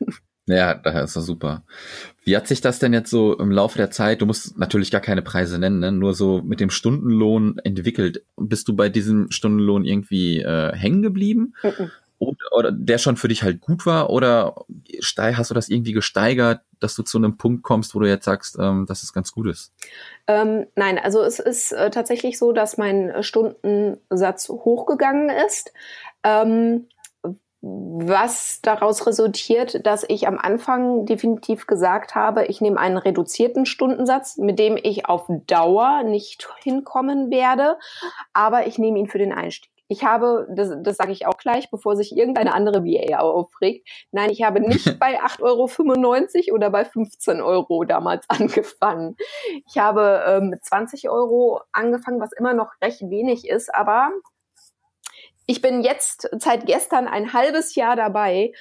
[0.46, 1.62] Ja, daher ist das super.
[2.24, 5.00] Wie hat sich das denn jetzt so im Laufe der Zeit, du musst natürlich gar
[5.00, 5.92] keine Preise nennen, ne?
[5.92, 8.24] nur so mit dem Stundenlohn entwickelt?
[8.36, 11.54] Bist du bei diesem Stundenlohn irgendwie äh, hängen geblieben?
[11.62, 11.90] Mhm
[12.52, 14.54] oder der schon für dich halt gut war oder
[15.18, 18.56] hast du das irgendwie gesteigert, dass du zu einem Punkt kommst, wo du jetzt sagst,
[18.60, 19.72] ähm, dass es ganz gut ist?
[20.26, 25.72] Ähm, nein, also es ist äh, tatsächlich so, dass mein Stundensatz hochgegangen ist.
[26.22, 26.86] Ähm,
[27.62, 34.36] was daraus resultiert, dass ich am Anfang definitiv gesagt habe, ich nehme einen reduzierten Stundensatz,
[34.36, 37.78] mit dem ich auf Dauer nicht hinkommen werde,
[38.32, 39.70] aber ich nehme ihn für den Einstieg.
[39.86, 44.30] Ich habe, das, das sage ich auch gleich, bevor sich irgendeine andere VA aufregt, nein,
[44.30, 49.16] ich habe nicht bei 8,95 Euro oder bei 15 Euro damals angefangen.
[49.68, 54.10] Ich habe ähm, mit 20 Euro angefangen, was immer noch recht wenig ist, aber
[55.46, 58.52] ich bin jetzt seit gestern ein halbes Jahr dabei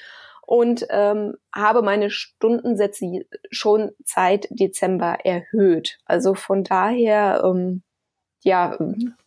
[0.46, 6.00] und ähm, habe meine Stundensätze schon seit Dezember erhöht.
[6.06, 7.84] Also von daher ähm,
[8.43, 8.75] ja.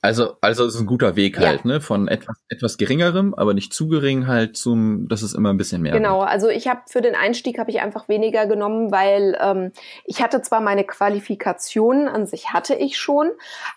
[0.02, 1.70] Also, also ist ein guter Weg halt, ja.
[1.70, 1.80] ne?
[1.80, 5.82] Von etwas, etwas geringerem, aber nicht zu gering halt zum, das ist immer ein bisschen
[5.82, 5.92] mehr.
[5.92, 6.30] Genau, wird.
[6.30, 9.72] also ich habe für den Einstieg habe ich einfach weniger genommen, weil ähm,
[10.04, 13.30] ich hatte zwar meine Qualifikationen an sich hatte ich schon,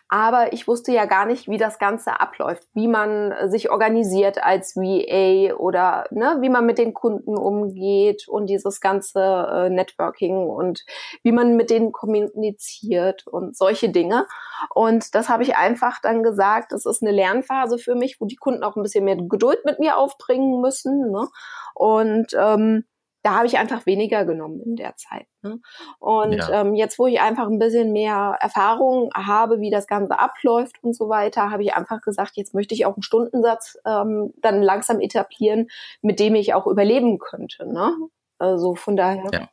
[0.10, 4.76] aber ich wusste ja gar nicht, wie das Ganze abläuft, wie man sich organisiert als
[4.76, 10.86] VA oder ne, wie man mit den Kunden umgeht und dieses ganze äh, Networking und
[11.24, 14.26] wie man mit denen kommuniziert und solche Dinge.
[14.74, 18.36] Und das habe ich einfach dann gesagt, das ist eine Lernphase für mich, wo die
[18.36, 21.12] Kunden auch ein bisschen mehr Geduld mit mir aufbringen müssen.
[21.12, 21.28] Ne?
[21.74, 22.86] Und ähm,
[23.24, 25.28] da habe ich einfach weniger genommen in der Zeit.
[25.42, 25.60] Ne?
[26.00, 26.62] Und ja.
[26.62, 30.96] ähm, jetzt, wo ich einfach ein bisschen mehr Erfahrung habe, wie das Ganze abläuft und
[30.96, 35.02] so weiter, habe ich einfach gesagt, jetzt möchte ich auch einen Stundensatz ähm, dann langsam
[35.02, 35.68] etablieren,
[36.02, 37.68] mit dem ich auch überleben könnte.
[37.72, 37.94] Ne?
[38.38, 39.30] Also von daher.
[39.34, 39.50] Ja.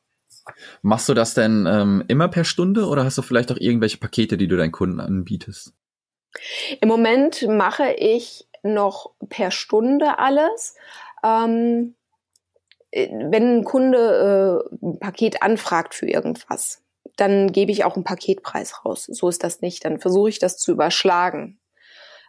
[0.83, 4.37] Machst du das denn ähm, immer per Stunde oder hast du vielleicht auch irgendwelche Pakete,
[4.37, 5.73] die du deinen Kunden anbietest?
[6.81, 10.75] Im Moment mache ich noch per Stunde alles.
[11.23, 11.95] Ähm,
[12.93, 16.83] wenn ein Kunde äh, ein Paket anfragt für irgendwas,
[17.17, 19.05] dann gebe ich auch einen Paketpreis raus.
[19.05, 19.85] So ist das nicht.
[19.85, 21.61] Dann versuche ich das zu überschlagen,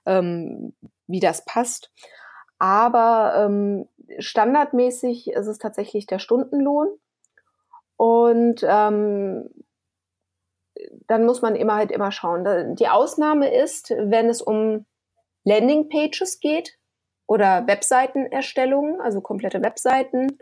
[0.05, 0.73] ähm,
[1.07, 1.91] wie das passt.
[2.57, 3.87] Aber ähm,
[4.19, 6.87] standardmäßig ist es tatsächlich der Stundenlohn.
[7.97, 9.49] Und ähm,
[11.07, 12.75] dann muss man immer halt immer schauen.
[12.75, 14.85] Die Ausnahme ist, wenn es um
[15.43, 16.77] Landingpages geht
[17.27, 20.37] oder Webseitenerstellungen, also komplette Webseiten,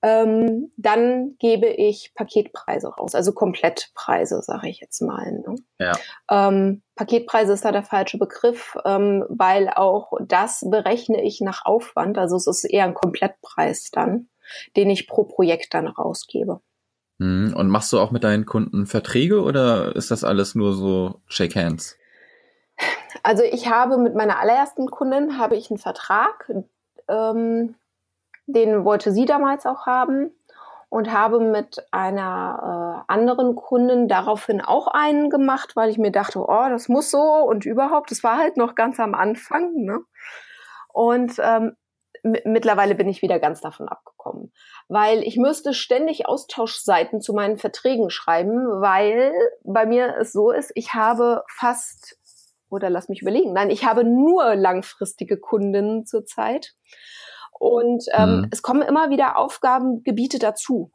[0.00, 5.32] ähm, dann gebe ich Paketpreise raus, also Komplettpreise, sage ich jetzt mal.
[5.32, 5.56] Ne?
[5.80, 5.92] Ja.
[6.30, 12.16] Ähm, Paketpreise ist da der falsche Begriff, ähm, weil auch das berechne ich nach Aufwand,
[12.16, 14.28] also es ist eher ein Komplettpreis dann,
[14.76, 16.60] den ich pro Projekt dann rausgebe.
[17.18, 21.20] Hm, und machst du auch mit deinen Kunden Verträge oder ist das alles nur so
[21.26, 21.96] Shake Hands?
[23.22, 26.50] Also ich habe mit meiner allerersten Kundin habe ich einen Vertrag,
[27.08, 27.74] ähm,
[28.46, 30.30] den wollte sie damals auch haben
[30.88, 36.40] und habe mit einer äh, anderen Kundin daraufhin auch einen gemacht, weil ich mir dachte,
[36.40, 39.74] oh, das muss so und überhaupt, das war halt noch ganz am Anfang.
[39.74, 40.00] Ne?
[40.92, 41.76] Und ähm,
[42.22, 44.52] mittlerweile bin ich wieder ganz davon abgekommen,
[44.88, 49.32] weil ich müsste ständig Austauschseiten zu meinen Verträgen schreiben, weil
[49.64, 52.18] bei mir es so ist, ich habe fast
[52.70, 56.74] oder lass mich überlegen, nein, ich habe nur langfristige Kundinnen zurzeit
[57.58, 58.48] und ähm, mhm.
[58.50, 60.92] es kommen immer wieder Aufgabengebiete dazu.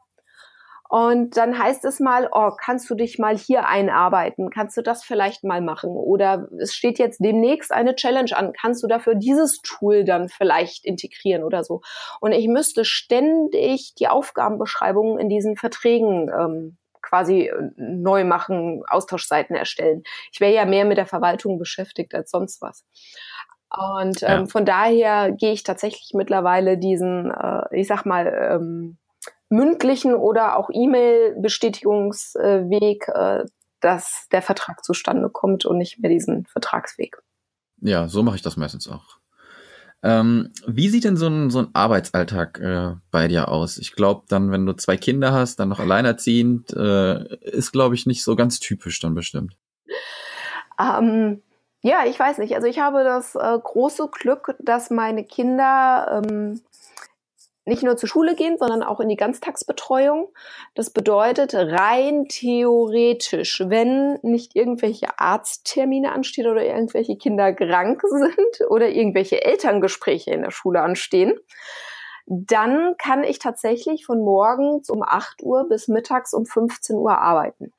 [0.88, 4.50] Und dann heißt es mal, oh, kannst du dich mal hier einarbeiten?
[4.50, 5.90] Kannst du das vielleicht mal machen?
[5.90, 8.52] Oder es steht jetzt demnächst eine Challenge an.
[8.52, 11.80] Kannst du dafür dieses Tool dann vielleicht integrieren oder so?
[12.20, 19.56] Und ich müsste ständig die Aufgabenbeschreibungen in diesen Verträgen ähm, quasi äh, neu machen, Austauschseiten
[19.56, 20.02] erstellen.
[20.32, 22.84] Ich wäre ja mehr mit der Verwaltung beschäftigt als sonst was.
[23.70, 24.46] Und ähm, ja.
[24.46, 28.98] von daher gehe ich tatsächlich mittlerweile diesen, äh, ich sag mal, ähm,
[29.54, 33.44] mündlichen oder auch E-Mail-Bestätigungsweg, äh,
[33.80, 37.22] dass der Vertrag zustande kommt und nicht mehr diesen Vertragsweg.
[37.80, 39.18] Ja, so mache ich das meistens auch.
[40.02, 43.78] Ähm, wie sieht denn so ein, so ein Arbeitsalltag äh, bei dir aus?
[43.78, 48.04] Ich glaube, dann, wenn du zwei Kinder hast, dann noch alleinerziehend, äh, ist, glaube ich,
[48.04, 49.56] nicht so ganz typisch dann bestimmt.
[50.78, 51.40] Ähm,
[51.80, 52.54] ja, ich weiß nicht.
[52.54, 56.60] Also ich habe das äh, große Glück, dass meine Kinder ähm,
[57.66, 60.28] nicht nur zur Schule gehen, sondern auch in die Ganztagsbetreuung.
[60.74, 68.88] Das bedeutet rein theoretisch, wenn nicht irgendwelche Arzttermine anstehen oder irgendwelche Kinder krank sind oder
[68.90, 71.38] irgendwelche Elterngespräche in der Schule anstehen,
[72.26, 77.72] dann kann ich tatsächlich von morgens um 8 Uhr bis mittags um 15 Uhr arbeiten.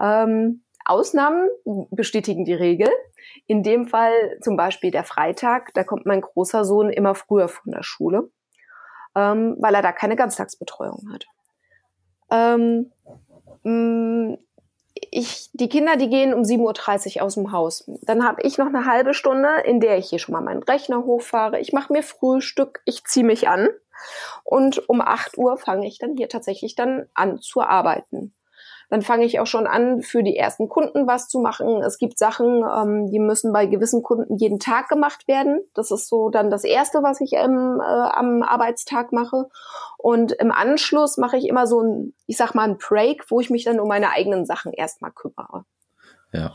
[0.00, 1.48] Ähm, Ausnahmen
[1.90, 2.88] bestätigen die Regel.
[3.46, 7.72] In dem Fall zum Beispiel der Freitag, da kommt mein großer Sohn immer früher von
[7.72, 8.30] der Schule,
[9.16, 11.26] ähm, weil er da keine Ganztagsbetreuung hat.
[12.30, 12.92] Ähm,
[13.64, 14.36] mm,
[15.10, 17.90] ich, die Kinder, die gehen um 7.30 Uhr aus dem Haus.
[18.02, 21.04] Dann habe ich noch eine halbe Stunde, in der ich hier schon mal meinen Rechner
[21.04, 21.58] hochfahre.
[21.58, 23.68] Ich mache mir Frühstück, ich ziehe mich an.
[24.44, 28.34] Und um 8 Uhr fange ich dann hier tatsächlich dann an zu arbeiten.
[28.88, 31.82] Dann fange ich auch schon an, für die ersten Kunden was zu machen.
[31.82, 35.60] Es gibt Sachen, ähm, die müssen bei gewissen Kunden jeden Tag gemacht werden.
[35.74, 39.48] Das ist so dann das Erste, was ich ähm, äh, am Arbeitstag mache.
[39.98, 43.50] Und im Anschluss mache ich immer so ein, ich sag mal, ein Break, wo ich
[43.50, 45.64] mich dann um meine eigenen Sachen erstmal kümmere.
[46.32, 46.52] Ja.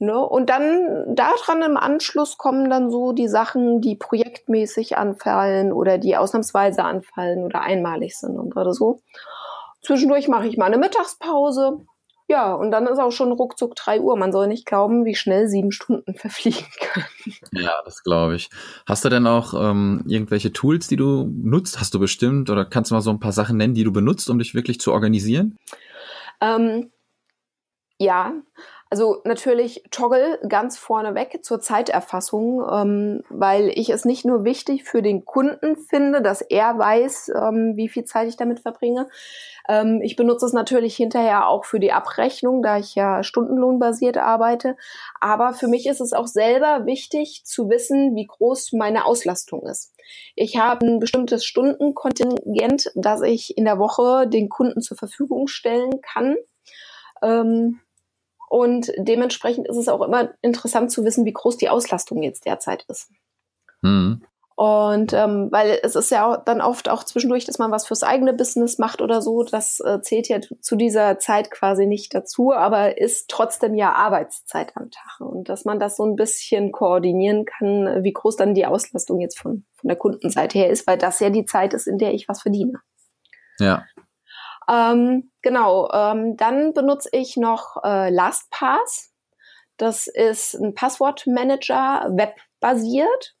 [0.00, 0.16] Ne?
[0.16, 6.16] Und dann daran im Anschluss kommen dann so die Sachen, die projektmäßig anfallen oder die
[6.16, 9.00] ausnahmsweise anfallen oder einmalig sind und oder so.
[9.82, 11.84] Zwischendurch mache ich mal eine Mittagspause.
[12.30, 14.14] Ja, und dann ist auch schon ruckzuck drei Uhr.
[14.18, 17.06] Man soll nicht glauben, wie schnell sieben Stunden verfliegen können.
[17.52, 18.50] Ja, das glaube ich.
[18.86, 21.80] Hast du denn auch ähm, irgendwelche Tools, die du nutzt?
[21.80, 22.50] Hast du bestimmt?
[22.50, 24.78] Oder kannst du mal so ein paar Sachen nennen, die du benutzt, um dich wirklich
[24.78, 25.56] zu organisieren?
[26.42, 26.90] Ähm,
[27.98, 28.34] ja,
[28.90, 34.84] Also natürlich Toggle ganz vorne weg zur Zeiterfassung, ähm, weil ich es nicht nur wichtig
[34.84, 39.08] für den Kunden finde, dass er weiß, ähm, wie viel Zeit ich damit verbringe.
[39.68, 44.74] Ähm, ich benutze es natürlich hinterher auch für die Abrechnung, da ich ja stundenlohnbasiert arbeite.
[45.20, 49.92] Aber für mich ist es auch selber wichtig zu wissen, wie groß meine Auslastung ist.
[50.34, 56.00] Ich habe ein bestimmtes Stundenkontingent, das ich in der Woche den Kunden zur Verfügung stellen
[56.00, 56.36] kann.
[57.22, 57.80] Ähm,
[58.48, 62.84] und dementsprechend ist es auch immer interessant zu wissen, wie groß die Auslastung jetzt derzeit
[62.88, 63.10] ist.
[63.82, 64.22] Mhm.
[64.60, 68.32] Und ähm, weil es ist ja dann oft auch zwischendurch, dass man was fürs eigene
[68.32, 72.98] Business macht oder so, das äh, zählt ja zu dieser Zeit quasi nicht dazu, aber
[72.98, 75.20] ist trotzdem ja Arbeitszeit am Tag.
[75.20, 79.38] Und dass man das so ein bisschen koordinieren kann, wie groß dann die Auslastung jetzt
[79.38, 82.28] von, von der Kundenseite her ist, weil das ja die Zeit ist, in der ich
[82.28, 82.80] was verdiene.
[83.60, 83.84] Ja.
[84.68, 89.12] Ähm, genau, ähm, dann benutze ich noch äh, LastPass.
[89.78, 93.37] Das ist ein Passwortmanager, webbasiert.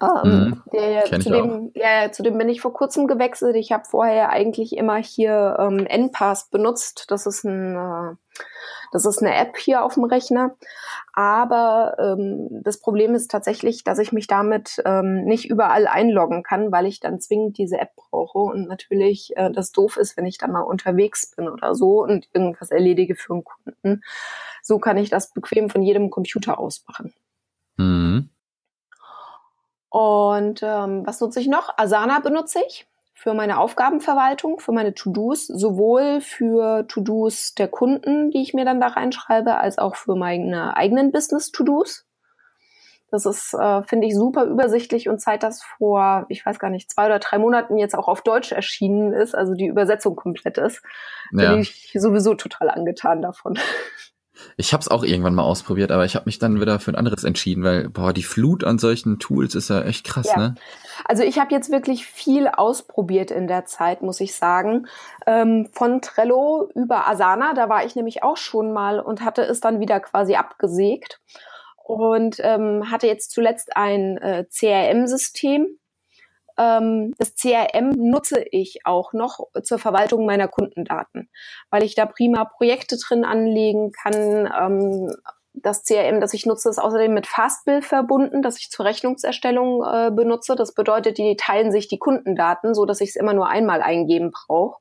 [0.00, 0.62] Ähm, mhm.
[0.72, 3.56] der, zu, dem, ja, zu dem bin ich vor kurzem gewechselt.
[3.56, 7.06] Ich habe vorher eigentlich immer hier ähm, NPass benutzt.
[7.08, 8.14] Das ist ein äh,
[8.92, 10.56] das ist eine App hier auf dem Rechner.
[11.12, 16.72] Aber ähm, das Problem ist tatsächlich, dass ich mich damit ähm, nicht überall einloggen kann,
[16.72, 18.38] weil ich dann zwingend diese App brauche.
[18.38, 22.28] Und natürlich äh, das doof ist, wenn ich dann mal unterwegs bin oder so und
[22.32, 24.02] irgendwas erledige für einen Kunden.
[24.62, 27.12] So kann ich das bequem von jedem Computer aus machen.
[29.98, 31.76] Und ähm, was nutze ich noch?
[31.76, 38.40] Asana benutze ich für meine Aufgabenverwaltung, für meine To-Dos, sowohl für To-Dos der Kunden, die
[38.40, 42.06] ich mir dann da reinschreibe, als auch für meine eigenen Business-To-Dos.
[43.10, 46.88] Das ist, äh, finde ich, super übersichtlich und Zeit, das vor, ich weiß gar nicht,
[46.92, 50.80] zwei oder drei Monaten jetzt auch auf Deutsch erschienen ist, also die Übersetzung komplett ist,
[51.32, 51.50] ja.
[51.50, 53.58] bin ich sowieso total angetan davon.
[54.56, 56.96] Ich habe es auch irgendwann mal ausprobiert, aber ich habe mich dann wieder für ein
[56.96, 60.38] anderes entschieden, weil boah, die Flut an solchen Tools ist ja echt krass, ja.
[60.38, 60.54] ne?
[61.04, 64.86] Also ich habe jetzt wirklich viel ausprobiert in der Zeit, muss ich sagen.
[65.26, 69.60] Ähm, von Trello über Asana, da war ich nämlich auch schon mal und hatte es
[69.60, 71.20] dann wieder quasi abgesägt
[71.84, 75.78] und ähm, hatte jetzt zuletzt ein äh, CRM-System,
[76.58, 81.30] ähm, das CRM nutze ich auch noch zur Verwaltung meiner Kundendaten,
[81.70, 84.50] weil ich da prima Projekte drin anlegen kann.
[84.60, 85.14] Ähm,
[85.54, 90.10] das CRM, das ich nutze, ist außerdem mit Fastbill verbunden, das ich zur Rechnungserstellung äh,
[90.10, 90.54] benutze.
[90.54, 94.30] Das bedeutet, die teilen sich die Kundendaten, so dass ich es immer nur einmal eingeben
[94.30, 94.76] brauche.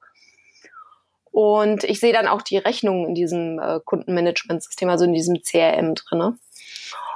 [1.31, 5.93] Und ich sehe dann auch die Rechnungen in diesem äh, Kundenmanagementsystem, also in diesem CRM
[5.93, 6.37] drinne.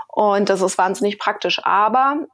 [0.08, 1.60] Und das ist wahnsinnig praktisch.
[1.63, 2.28] Aber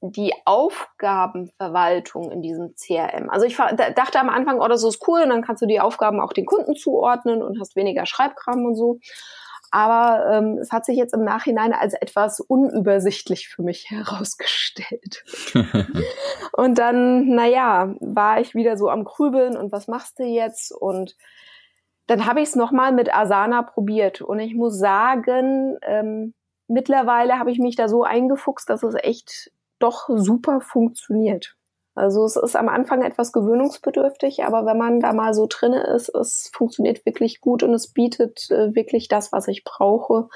[0.00, 3.30] die Aufgabenverwaltung in diesem CRM.
[3.30, 6.20] Also ich dachte am Anfang, oh, das ist cool, und dann kannst du die Aufgaben
[6.20, 9.00] auch den Kunden zuordnen und hast weniger Schreibkram und so.
[9.70, 15.24] Aber ähm, es hat sich jetzt im Nachhinein als etwas unübersichtlich für mich herausgestellt.
[16.52, 20.72] und dann, naja, war ich wieder so am Grübeln und was machst du jetzt?
[20.72, 21.16] Und
[22.06, 24.22] dann habe ich es nochmal mit Asana probiert.
[24.22, 26.34] Und ich muss sagen, ähm,
[26.66, 31.56] mittlerweile habe ich mich da so eingefuchst, dass es echt doch super funktioniert.
[31.94, 36.08] Also es ist am Anfang etwas gewöhnungsbedürftig, aber wenn man da mal so drinne ist,
[36.14, 40.28] es funktioniert wirklich gut und es bietet äh, wirklich das, was ich brauche.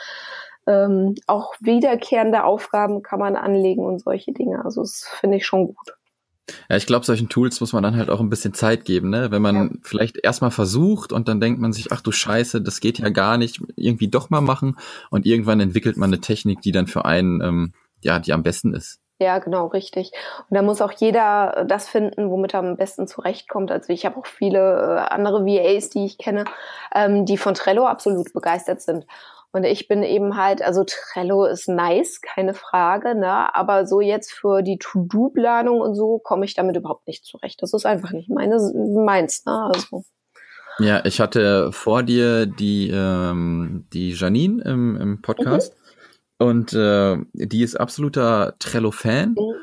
[0.66, 4.64] Ähm, auch wiederkehrende Aufgaben kann man anlegen und solche Dinge.
[4.64, 5.94] Also das finde ich schon gut.
[6.68, 9.30] Ja, ich glaube, solchen Tools muss man dann halt auch ein bisschen Zeit geben, ne?
[9.30, 9.70] Wenn man ja.
[9.82, 13.38] vielleicht erstmal versucht und dann denkt man sich, ach du Scheiße, das geht ja gar
[13.38, 14.76] nicht, irgendwie doch mal machen
[15.10, 18.74] und irgendwann entwickelt man eine Technik, die dann für einen, ähm, ja, die am besten
[18.74, 19.01] ist.
[19.22, 20.12] Ja, genau, richtig.
[20.50, 23.70] Und da muss auch jeder äh, das finden, womit er am besten zurechtkommt.
[23.70, 26.44] Also ich habe auch viele äh, andere VAs, die ich kenne,
[26.94, 29.06] ähm, die von Trello absolut begeistert sind.
[29.52, 33.54] Und ich bin eben halt, also Trello ist nice, keine Frage, ne?
[33.54, 37.60] Aber so jetzt für die To-Do-Planung und so komme ich damit überhaupt nicht zurecht.
[37.62, 38.56] Das ist einfach nicht meine,
[39.04, 39.70] meins, ne?
[39.74, 40.04] Also.
[40.78, 45.74] Ja, ich hatte vor dir die, ähm, die Janine im, im Podcast.
[45.74, 45.81] Mhm.
[46.42, 49.54] Und äh, die ist absoluter Trello-Fan mhm.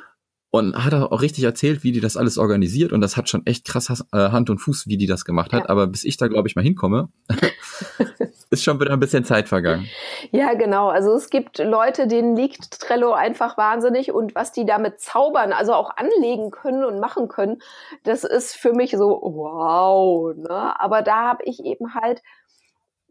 [0.50, 2.94] und hat auch richtig erzählt, wie die das alles organisiert.
[2.94, 5.64] Und das hat schon echt krass äh, Hand und Fuß, wie die das gemacht hat.
[5.64, 5.70] Ja.
[5.70, 7.10] Aber bis ich da, glaube ich, mal hinkomme,
[8.50, 9.90] ist schon wieder ein bisschen Zeit vergangen.
[10.32, 10.88] Ja, genau.
[10.88, 15.74] Also es gibt Leute, denen liegt Trello einfach wahnsinnig und was die damit zaubern, also
[15.74, 17.58] auch anlegen können und machen können,
[18.04, 20.34] das ist für mich so wow.
[20.34, 20.80] Ne?
[20.80, 22.22] Aber da habe ich eben halt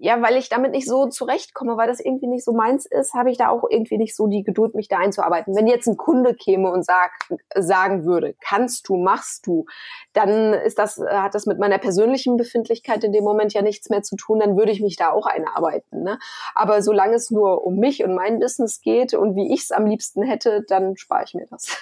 [0.01, 3.31] ja, weil ich damit nicht so zurechtkomme, weil das irgendwie nicht so meins ist, habe
[3.31, 5.57] ich da auch irgendwie nicht so die Geduld, mich da einzuarbeiten.
[5.57, 7.11] Wenn jetzt ein Kunde käme und sag,
[7.57, 9.67] sagen würde, kannst du, machst du,
[10.13, 14.03] dann ist das, hat das mit meiner persönlichen Befindlichkeit in dem Moment ja nichts mehr
[14.03, 16.05] zu tun, dann würde ich mich da auch einarbeiten.
[16.05, 16.21] Ne?
[16.55, 19.85] Aber solange es nur um mich und mein Business geht und wie ich es am
[19.87, 21.77] liebsten hätte, dann spare ich mir das.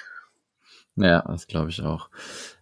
[0.96, 2.08] Ja, das glaube ich auch.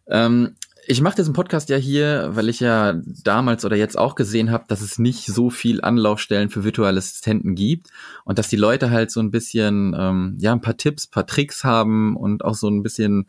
[0.08, 0.56] Ähm,
[0.86, 4.64] ich mache diesen Podcast ja hier, weil ich ja damals oder jetzt auch gesehen habe,
[4.68, 7.88] dass es nicht so viel Anlaufstellen für virtuelle Assistenten gibt
[8.24, 11.64] und dass die Leute halt so ein bisschen, ähm, ja, ein paar Tipps, paar Tricks
[11.64, 13.28] haben und auch so ein bisschen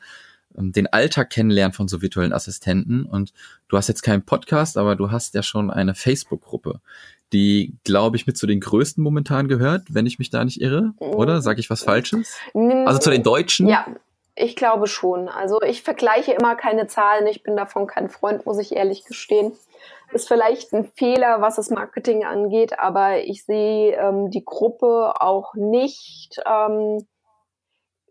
[0.58, 3.06] ähm, den Alltag kennenlernen von so virtuellen Assistenten.
[3.06, 3.34] Und
[3.68, 6.82] du hast jetzt keinen Podcast, aber du hast ja schon eine Facebook-Gruppe,
[7.34, 10.94] die, glaube ich, mit zu den größten momentan gehört, wenn ich mich da nicht irre,
[11.00, 11.42] oder?
[11.42, 12.36] Sag ich was Falsches?
[12.54, 13.68] Also zu den Deutschen?
[13.68, 13.86] Ja,
[14.36, 15.30] ich glaube schon.
[15.30, 17.26] Also ich vergleiche immer keine Zahlen.
[17.28, 19.54] Ich bin davon kein Freund, muss ich ehrlich gestehen.
[20.12, 25.56] Ist vielleicht ein Fehler, was das Marketing angeht, aber ich sehe ähm, die Gruppe auch
[25.56, 27.08] nicht, ähm,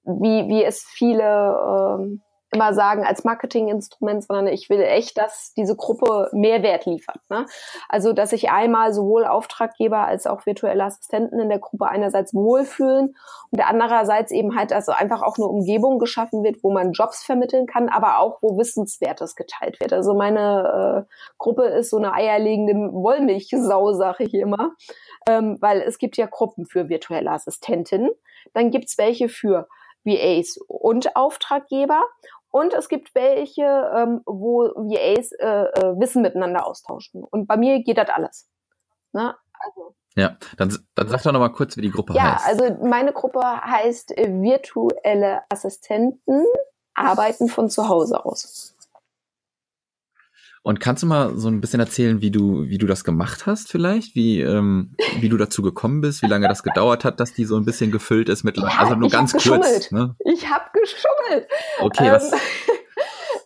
[0.03, 2.23] wie, wie es viele ähm,
[2.55, 7.19] immer sagen als Marketinginstrument, sondern ich will echt, dass diese Gruppe Mehrwert liefert.
[7.29, 7.47] Ne?
[7.89, 13.17] Also, dass sich einmal sowohl Auftraggeber als auch virtuelle Assistenten in der Gruppe einerseits wohlfühlen
[13.51, 17.67] und andererseits eben halt also einfach auch eine Umgebung geschaffen wird, wo man Jobs vermitteln
[17.67, 19.93] kann, aber auch wo Wissenswertes geteilt wird.
[19.93, 24.73] Also meine äh, Gruppe ist so eine eierlegende Wollmilchsau, sage ich immer,
[25.29, 28.11] ähm, weil es gibt ja Gruppen für virtuelle Assistentinnen,
[28.53, 29.67] dann gibt's welche für
[30.05, 32.03] VAs und Auftraggeber
[32.55, 37.25] und es gibt welche, ähm, wo VAs äh, äh, Wissen miteinander austauschen.
[37.25, 38.49] Und bei mir geht das alles.
[39.13, 39.35] Ne?
[39.59, 39.97] Also.
[40.15, 42.61] Ja, dann, dann sag doch noch mal kurz, wie die Gruppe ja, heißt.
[42.61, 46.45] Ja, also meine Gruppe heißt äh, virtuelle Assistenten
[46.95, 48.74] arbeiten von zu Hause aus.
[50.67, 53.69] Und kannst du mal so ein bisschen erzählen, wie du, wie du das gemacht hast,
[53.69, 54.15] vielleicht?
[54.15, 57.59] Wie, ähm, wie du dazu gekommen bist, wie lange das gedauert hat, dass die so
[57.59, 59.91] ein bisschen gefüllt ist mit, ja, also nur ganz kurz.
[59.91, 60.17] Ne?
[60.21, 61.49] Ich habe geschummelt.
[61.81, 62.33] Okay, ähm, was?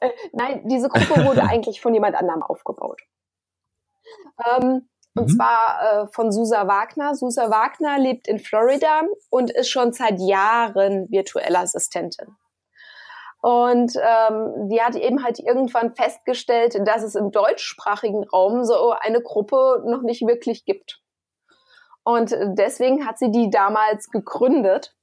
[0.01, 3.01] Äh, nein, diese Gruppe wurde eigentlich von jemand anderem aufgebaut.
[4.47, 5.37] Ähm, und mhm.
[5.37, 7.16] zwar äh, von Susa Wagner.
[7.16, 12.37] Susa Wagner lebt in Florida und ist schon seit Jahren virtuelle Assistentin.
[13.41, 19.22] Und ähm, die hat eben halt irgendwann festgestellt, dass es im deutschsprachigen Raum so eine
[19.22, 21.01] Gruppe noch nicht wirklich gibt.
[22.03, 24.95] Und deswegen hat sie die damals gegründet.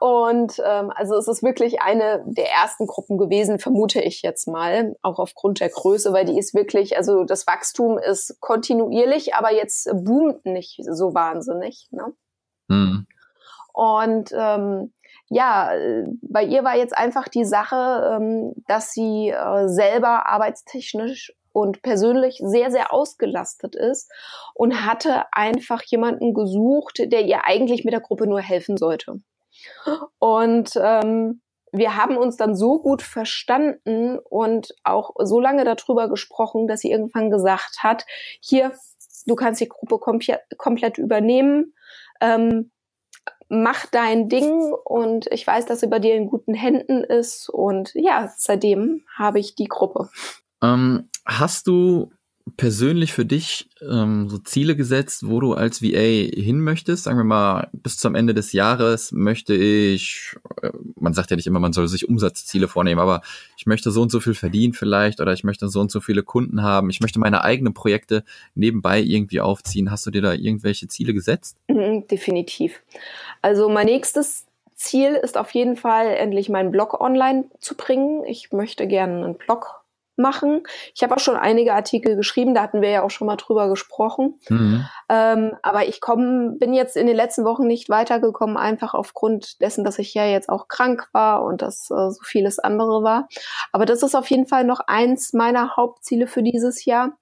[0.00, 4.96] Und ähm, also es ist wirklich eine der ersten Gruppen gewesen, vermute ich jetzt mal,
[5.02, 9.88] auch aufgrund der Größe, weil die ist wirklich, also das Wachstum ist kontinuierlich, aber jetzt
[9.94, 11.86] boomt nicht so wahnsinnig.
[11.92, 12.12] Ne?
[12.66, 13.06] Mhm.
[13.72, 14.92] Und ähm,
[15.32, 21.32] ja, äh, bei ihr war jetzt einfach die Sache, ähm, dass sie äh, selber arbeitstechnisch
[21.52, 24.10] und persönlich sehr, sehr ausgelastet ist
[24.54, 29.20] und hatte einfach jemanden gesucht, der ihr eigentlich mit der Gruppe nur helfen sollte.
[30.18, 31.40] Und ähm,
[31.72, 36.90] wir haben uns dann so gut verstanden und auch so lange darüber gesprochen, dass sie
[36.90, 38.04] irgendwann gesagt hat,
[38.40, 38.72] hier,
[39.26, 41.74] du kannst die Gruppe komplett übernehmen.
[42.20, 42.70] Ähm,
[43.52, 47.92] mach dein Ding und ich weiß, dass sie bei dir in guten Händen ist und
[47.94, 50.08] ja, seitdem habe ich die Gruppe.
[50.62, 52.10] Ähm, hast du
[52.56, 57.04] persönlich für dich ähm, so Ziele gesetzt, wo du als VA hin möchtest?
[57.04, 61.46] Sagen wir mal, bis zum Ende des Jahres möchte ich, äh, man sagt ja nicht
[61.46, 63.22] immer, man soll sich Umsatzziele vornehmen, aber
[63.56, 66.22] ich möchte so und so viel verdienen vielleicht oder ich möchte so und so viele
[66.22, 66.90] Kunden haben.
[66.90, 68.24] Ich möchte meine eigenen Projekte
[68.54, 69.90] nebenbei irgendwie aufziehen.
[69.90, 71.56] Hast du dir da irgendwelche Ziele gesetzt?
[71.68, 72.82] Mhm, definitiv.
[73.40, 78.24] Also mein nächstes Ziel ist auf jeden Fall, endlich meinen Blog online zu bringen.
[78.24, 79.81] Ich möchte gerne einen Blog
[80.16, 80.62] machen.
[80.94, 83.68] Ich habe auch schon einige Artikel geschrieben, da hatten wir ja auch schon mal drüber
[83.68, 84.38] gesprochen.
[84.48, 84.86] Mhm.
[85.08, 89.84] Ähm, aber ich komm, bin jetzt in den letzten Wochen nicht weitergekommen, einfach aufgrund dessen,
[89.84, 93.28] dass ich ja jetzt auch krank war und dass äh, so vieles andere war.
[93.72, 97.16] Aber das ist auf jeden Fall noch eins meiner Hauptziele für dieses Jahr.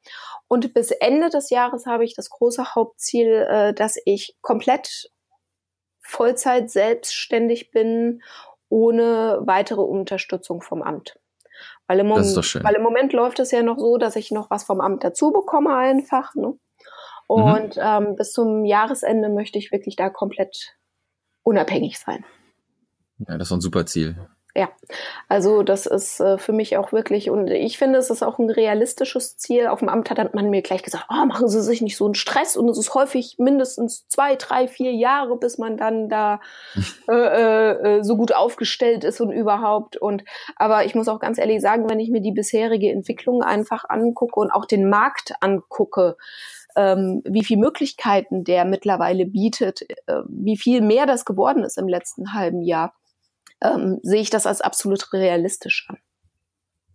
[0.49, 5.11] Und bis Ende des Jahres habe ich das große Hauptziel, äh, dass ich komplett
[6.03, 8.22] Vollzeit selbstständig bin,
[8.68, 11.20] ohne weitere Unterstützung vom Amt.
[11.86, 14.64] Weil im, Moment, weil im Moment läuft es ja noch so, dass ich noch was
[14.64, 16.34] vom Amt dazu bekomme einfach.
[16.34, 16.55] Ne?
[17.26, 17.82] Und mhm.
[17.82, 20.76] ähm, bis zum Jahresende möchte ich wirklich da komplett
[21.42, 22.24] unabhängig sein.
[23.18, 24.16] Ja, das ist ein super Ziel.
[24.57, 24.68] Ja,
[25.28, 28.51] also das ist äh, für mich auch wirklich, und ich finde, es ist auch ein
[28.51, 29.68] realistisches Ziel.
[29.68, 32.14] Auf dem Amt hat man mir gleich gesagt, oh, machen Sie sich nicht so einen
[32.14, 32.57] Stress.
[32.57, 36.40] Und es ist häufig mindestens zwei, drei, vier Jahre, bis man dann da
[37.09, 39.96] äh, äh, äh, so gut aufgestellt ist und überhaupt.
[39.96, 40.24] Und
[40.57, 44.40] aber ich muss auch ganz ehrlich sagen, wenn ich mir die bisherige Entwicklung einfach angucke
[44.40, 46.16] und auch den Markt angucke,
[46.76, 51.88] ähm, wie viele Möglichkeiten der mittlerweile bietet, äh, wie viel mehr das geworden ist im
[51.88, 52.94] letzten halben Jahr,
[53.61, 55.99] ähm, sehe ich das als absolut realistisch an.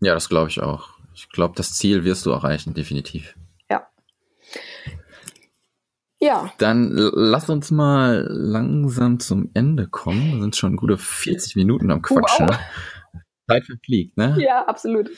[0.02, 0.90] Ja, das glaube ich auch.
[1.14, 3.36] Ich glaube, das Ziel wirst du erreichen, definitiv.
[3.70, 3.88] Ja.
[6.20, 6.52] Ja.
[6.58, 10.34] Dann lass uns mal langsam zum Ende kommen.
[10.34, 12.50] Wir sind schon gute 40 Minuten am Quatschen.
[12.50, 12.58] Wow.
[13.48, 14.36] Zeit verfliegt, ne?
[14.40, 15.10] Ja, absolut.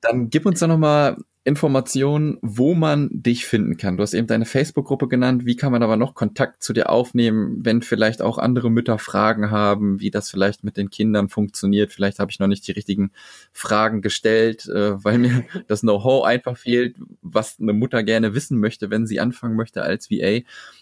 [0.00, 3.96] Dann gib uns doch noch mal Informationen, wo man dich finden kann.
[3.96, 5.46] Du hast eben deine Facebook-Gruppe genannt.
[5.46, 9.52] Wie kann man aber noch Kontakt zu dir aufnehmen, wenn vielleicht auch andere Mütter Fragen
[9.52, 11.92] haben, wie das vielleicht mit den Kindern funktioniert?
[11.92, 13.12] Vielleicht habe ich noch nicht die richtigen
[13.52, 18.90] Fragen gestellt, äh, weil mir das Know-how einfach fehlt, was eine Mutter gerne wissen möchte,
[18.90, 20.40] wenn sie anfangen möchte als VA.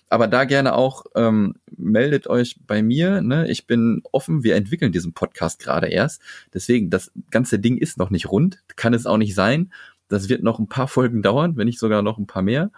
[0.08, 3.20] Aber da gerne auch ähm, meldet euch bei mir.
[3.20, 3.50] Ne?
[3.50, 4.44] Ich bin offen.
[4.44, 6.22] Wir entwickeln diesen Podcast gerade erst.
[6.54, 8.62] Deswegen, das ganze Ding ist noch nicht rund.
[8.76, 9.70] Kann es auch nicht sein.
[10.14, 12.70] Das wird noch ein paar Folgen dauern, wenn nicht sogar noch ein paar mehr.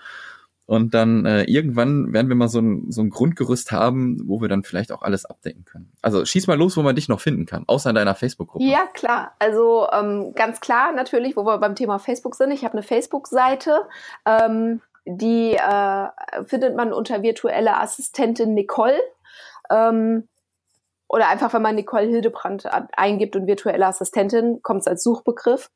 [0.66, 4.48] Und dann äh, irgendwann werden wir mal so ein, so ein Grundgerüst haben, wo wir
[4.48, 5.92] dann vielleicht auch alles abdecken können.
[6.02, 8.64] Also schieß mal los, wo man dich noch finden kann, außer in deiner Facebook-Gruppe.
[8.64, 9.32] Ja, klar.
[9.38, 12.50] Also ähm, ganz klar natürlich, wo wir beim Thema Facebook sind.
[12.50, 13.82] Ich habe eine Facebook-Seite,
[14.26, 16.08] ähm, die äh,
[16.46, 18.98] findet man unter virtuelle Assistentin Nicole.
[19.70, 20.26] Ähm,
[21.08, 25.70] oder einfach, wenn man Nicole Hildebrand eingibt und virtuelle Assistentin, kommt es als Suchbegriff.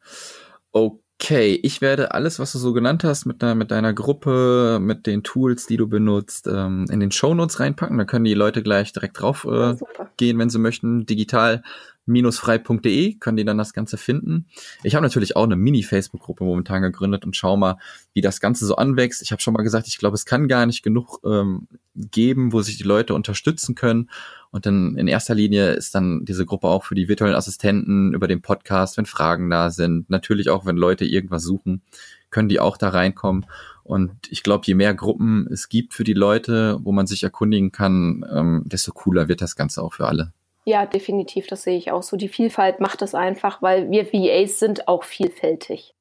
[0.72, 1.03] Okay.
[1.20, 5.06] Okay, ich werde alles, was du so genannt hast, mit, de mit deiner Gruppe, mit
[5.06, 7.96] den Tools, die du benutzt, ähm, in den Shownotes reinpacken.
[7.96, 9.76] Da können die Leute gleich direkt drauf äh, ja,
[10.16, 11.06] gehen, wenn sie möchten.
[11.06, 11.62] Digital
[12.06, 14.46] frei.de können die dann das Ganze finden.
[14.82, 17.78] Ich habe natürlich auch eine Mini-Facebook-Gruppe momentan gegründet und schau mal,
[18.12, 19.22] wie das Ganze so anwächst.
[19.22, 22.60] Ich habe schon mal gesagt, ich glaube, es kann gar nicht genug ähm, geben, wo
[22.60, 24.10] sich die Leute unterstützen können.
[24.50, 28.28] Und dann in erster Linie ist dann diese Gruppe auch für die virtuellen Assistenten über
[28.28, 30.10] den Podcast, wenn Fragen da sind.
[30.10, 31.82] Natürlich auch, wenn Leute irgendwas suchen,
[32.30, 33.46] können die auch da reinkommen.
[33.82, 37.72] Und ich glaube, je mehr Gruppen es gibt für die Leute, wo man sich erkundigen
[37.72, 40.32] kann, ähm, desto cooler wird das Ganze auch für alle.
[40.64, 42.16] Ja, definitiv, das sehe ich auch so.
[42.16, 45.94] Die Vielfalt macht es einfach, weil wir VAs sind auch vielfältig.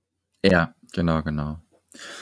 [0.44, 1.58] Ja, genau, genau.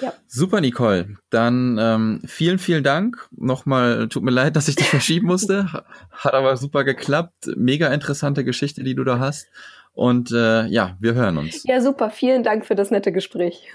[0.01, 0.13] Ja.
[0.27, 1.17] Super, Nicole.
[1.29, 3.27] Dann ähm, vielen, vielen Dank.
[3.31, 5.67] Nochmal, tut mir leid, dass ich dich verschieben musste.
[6.11, 7.51] Hat aber super geklappt.
[7.55, 9.47] Mega interessante Geschichte, die du da hast.
[9.93, 11.63] Und äh, ja, wir hören uns.
[11.63, 12.09] Ja, super.
[12.09, 13.67] Vielen Dank für das nette Gespräch.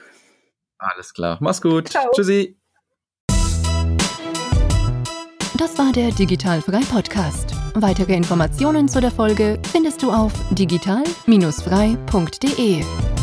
[0.78, 1.38] Alles klar.
[1.40, 1.88] Mach's gut.
[1.88, 2.10] Ciao.
[2.12, 2.58] Tschüssi.
[5.58, 7.65] Das war der Digitalfrei Podcast.
[7.78, 13.15] Weitere Informationen zu der Folge findest du auf digital-frei.de.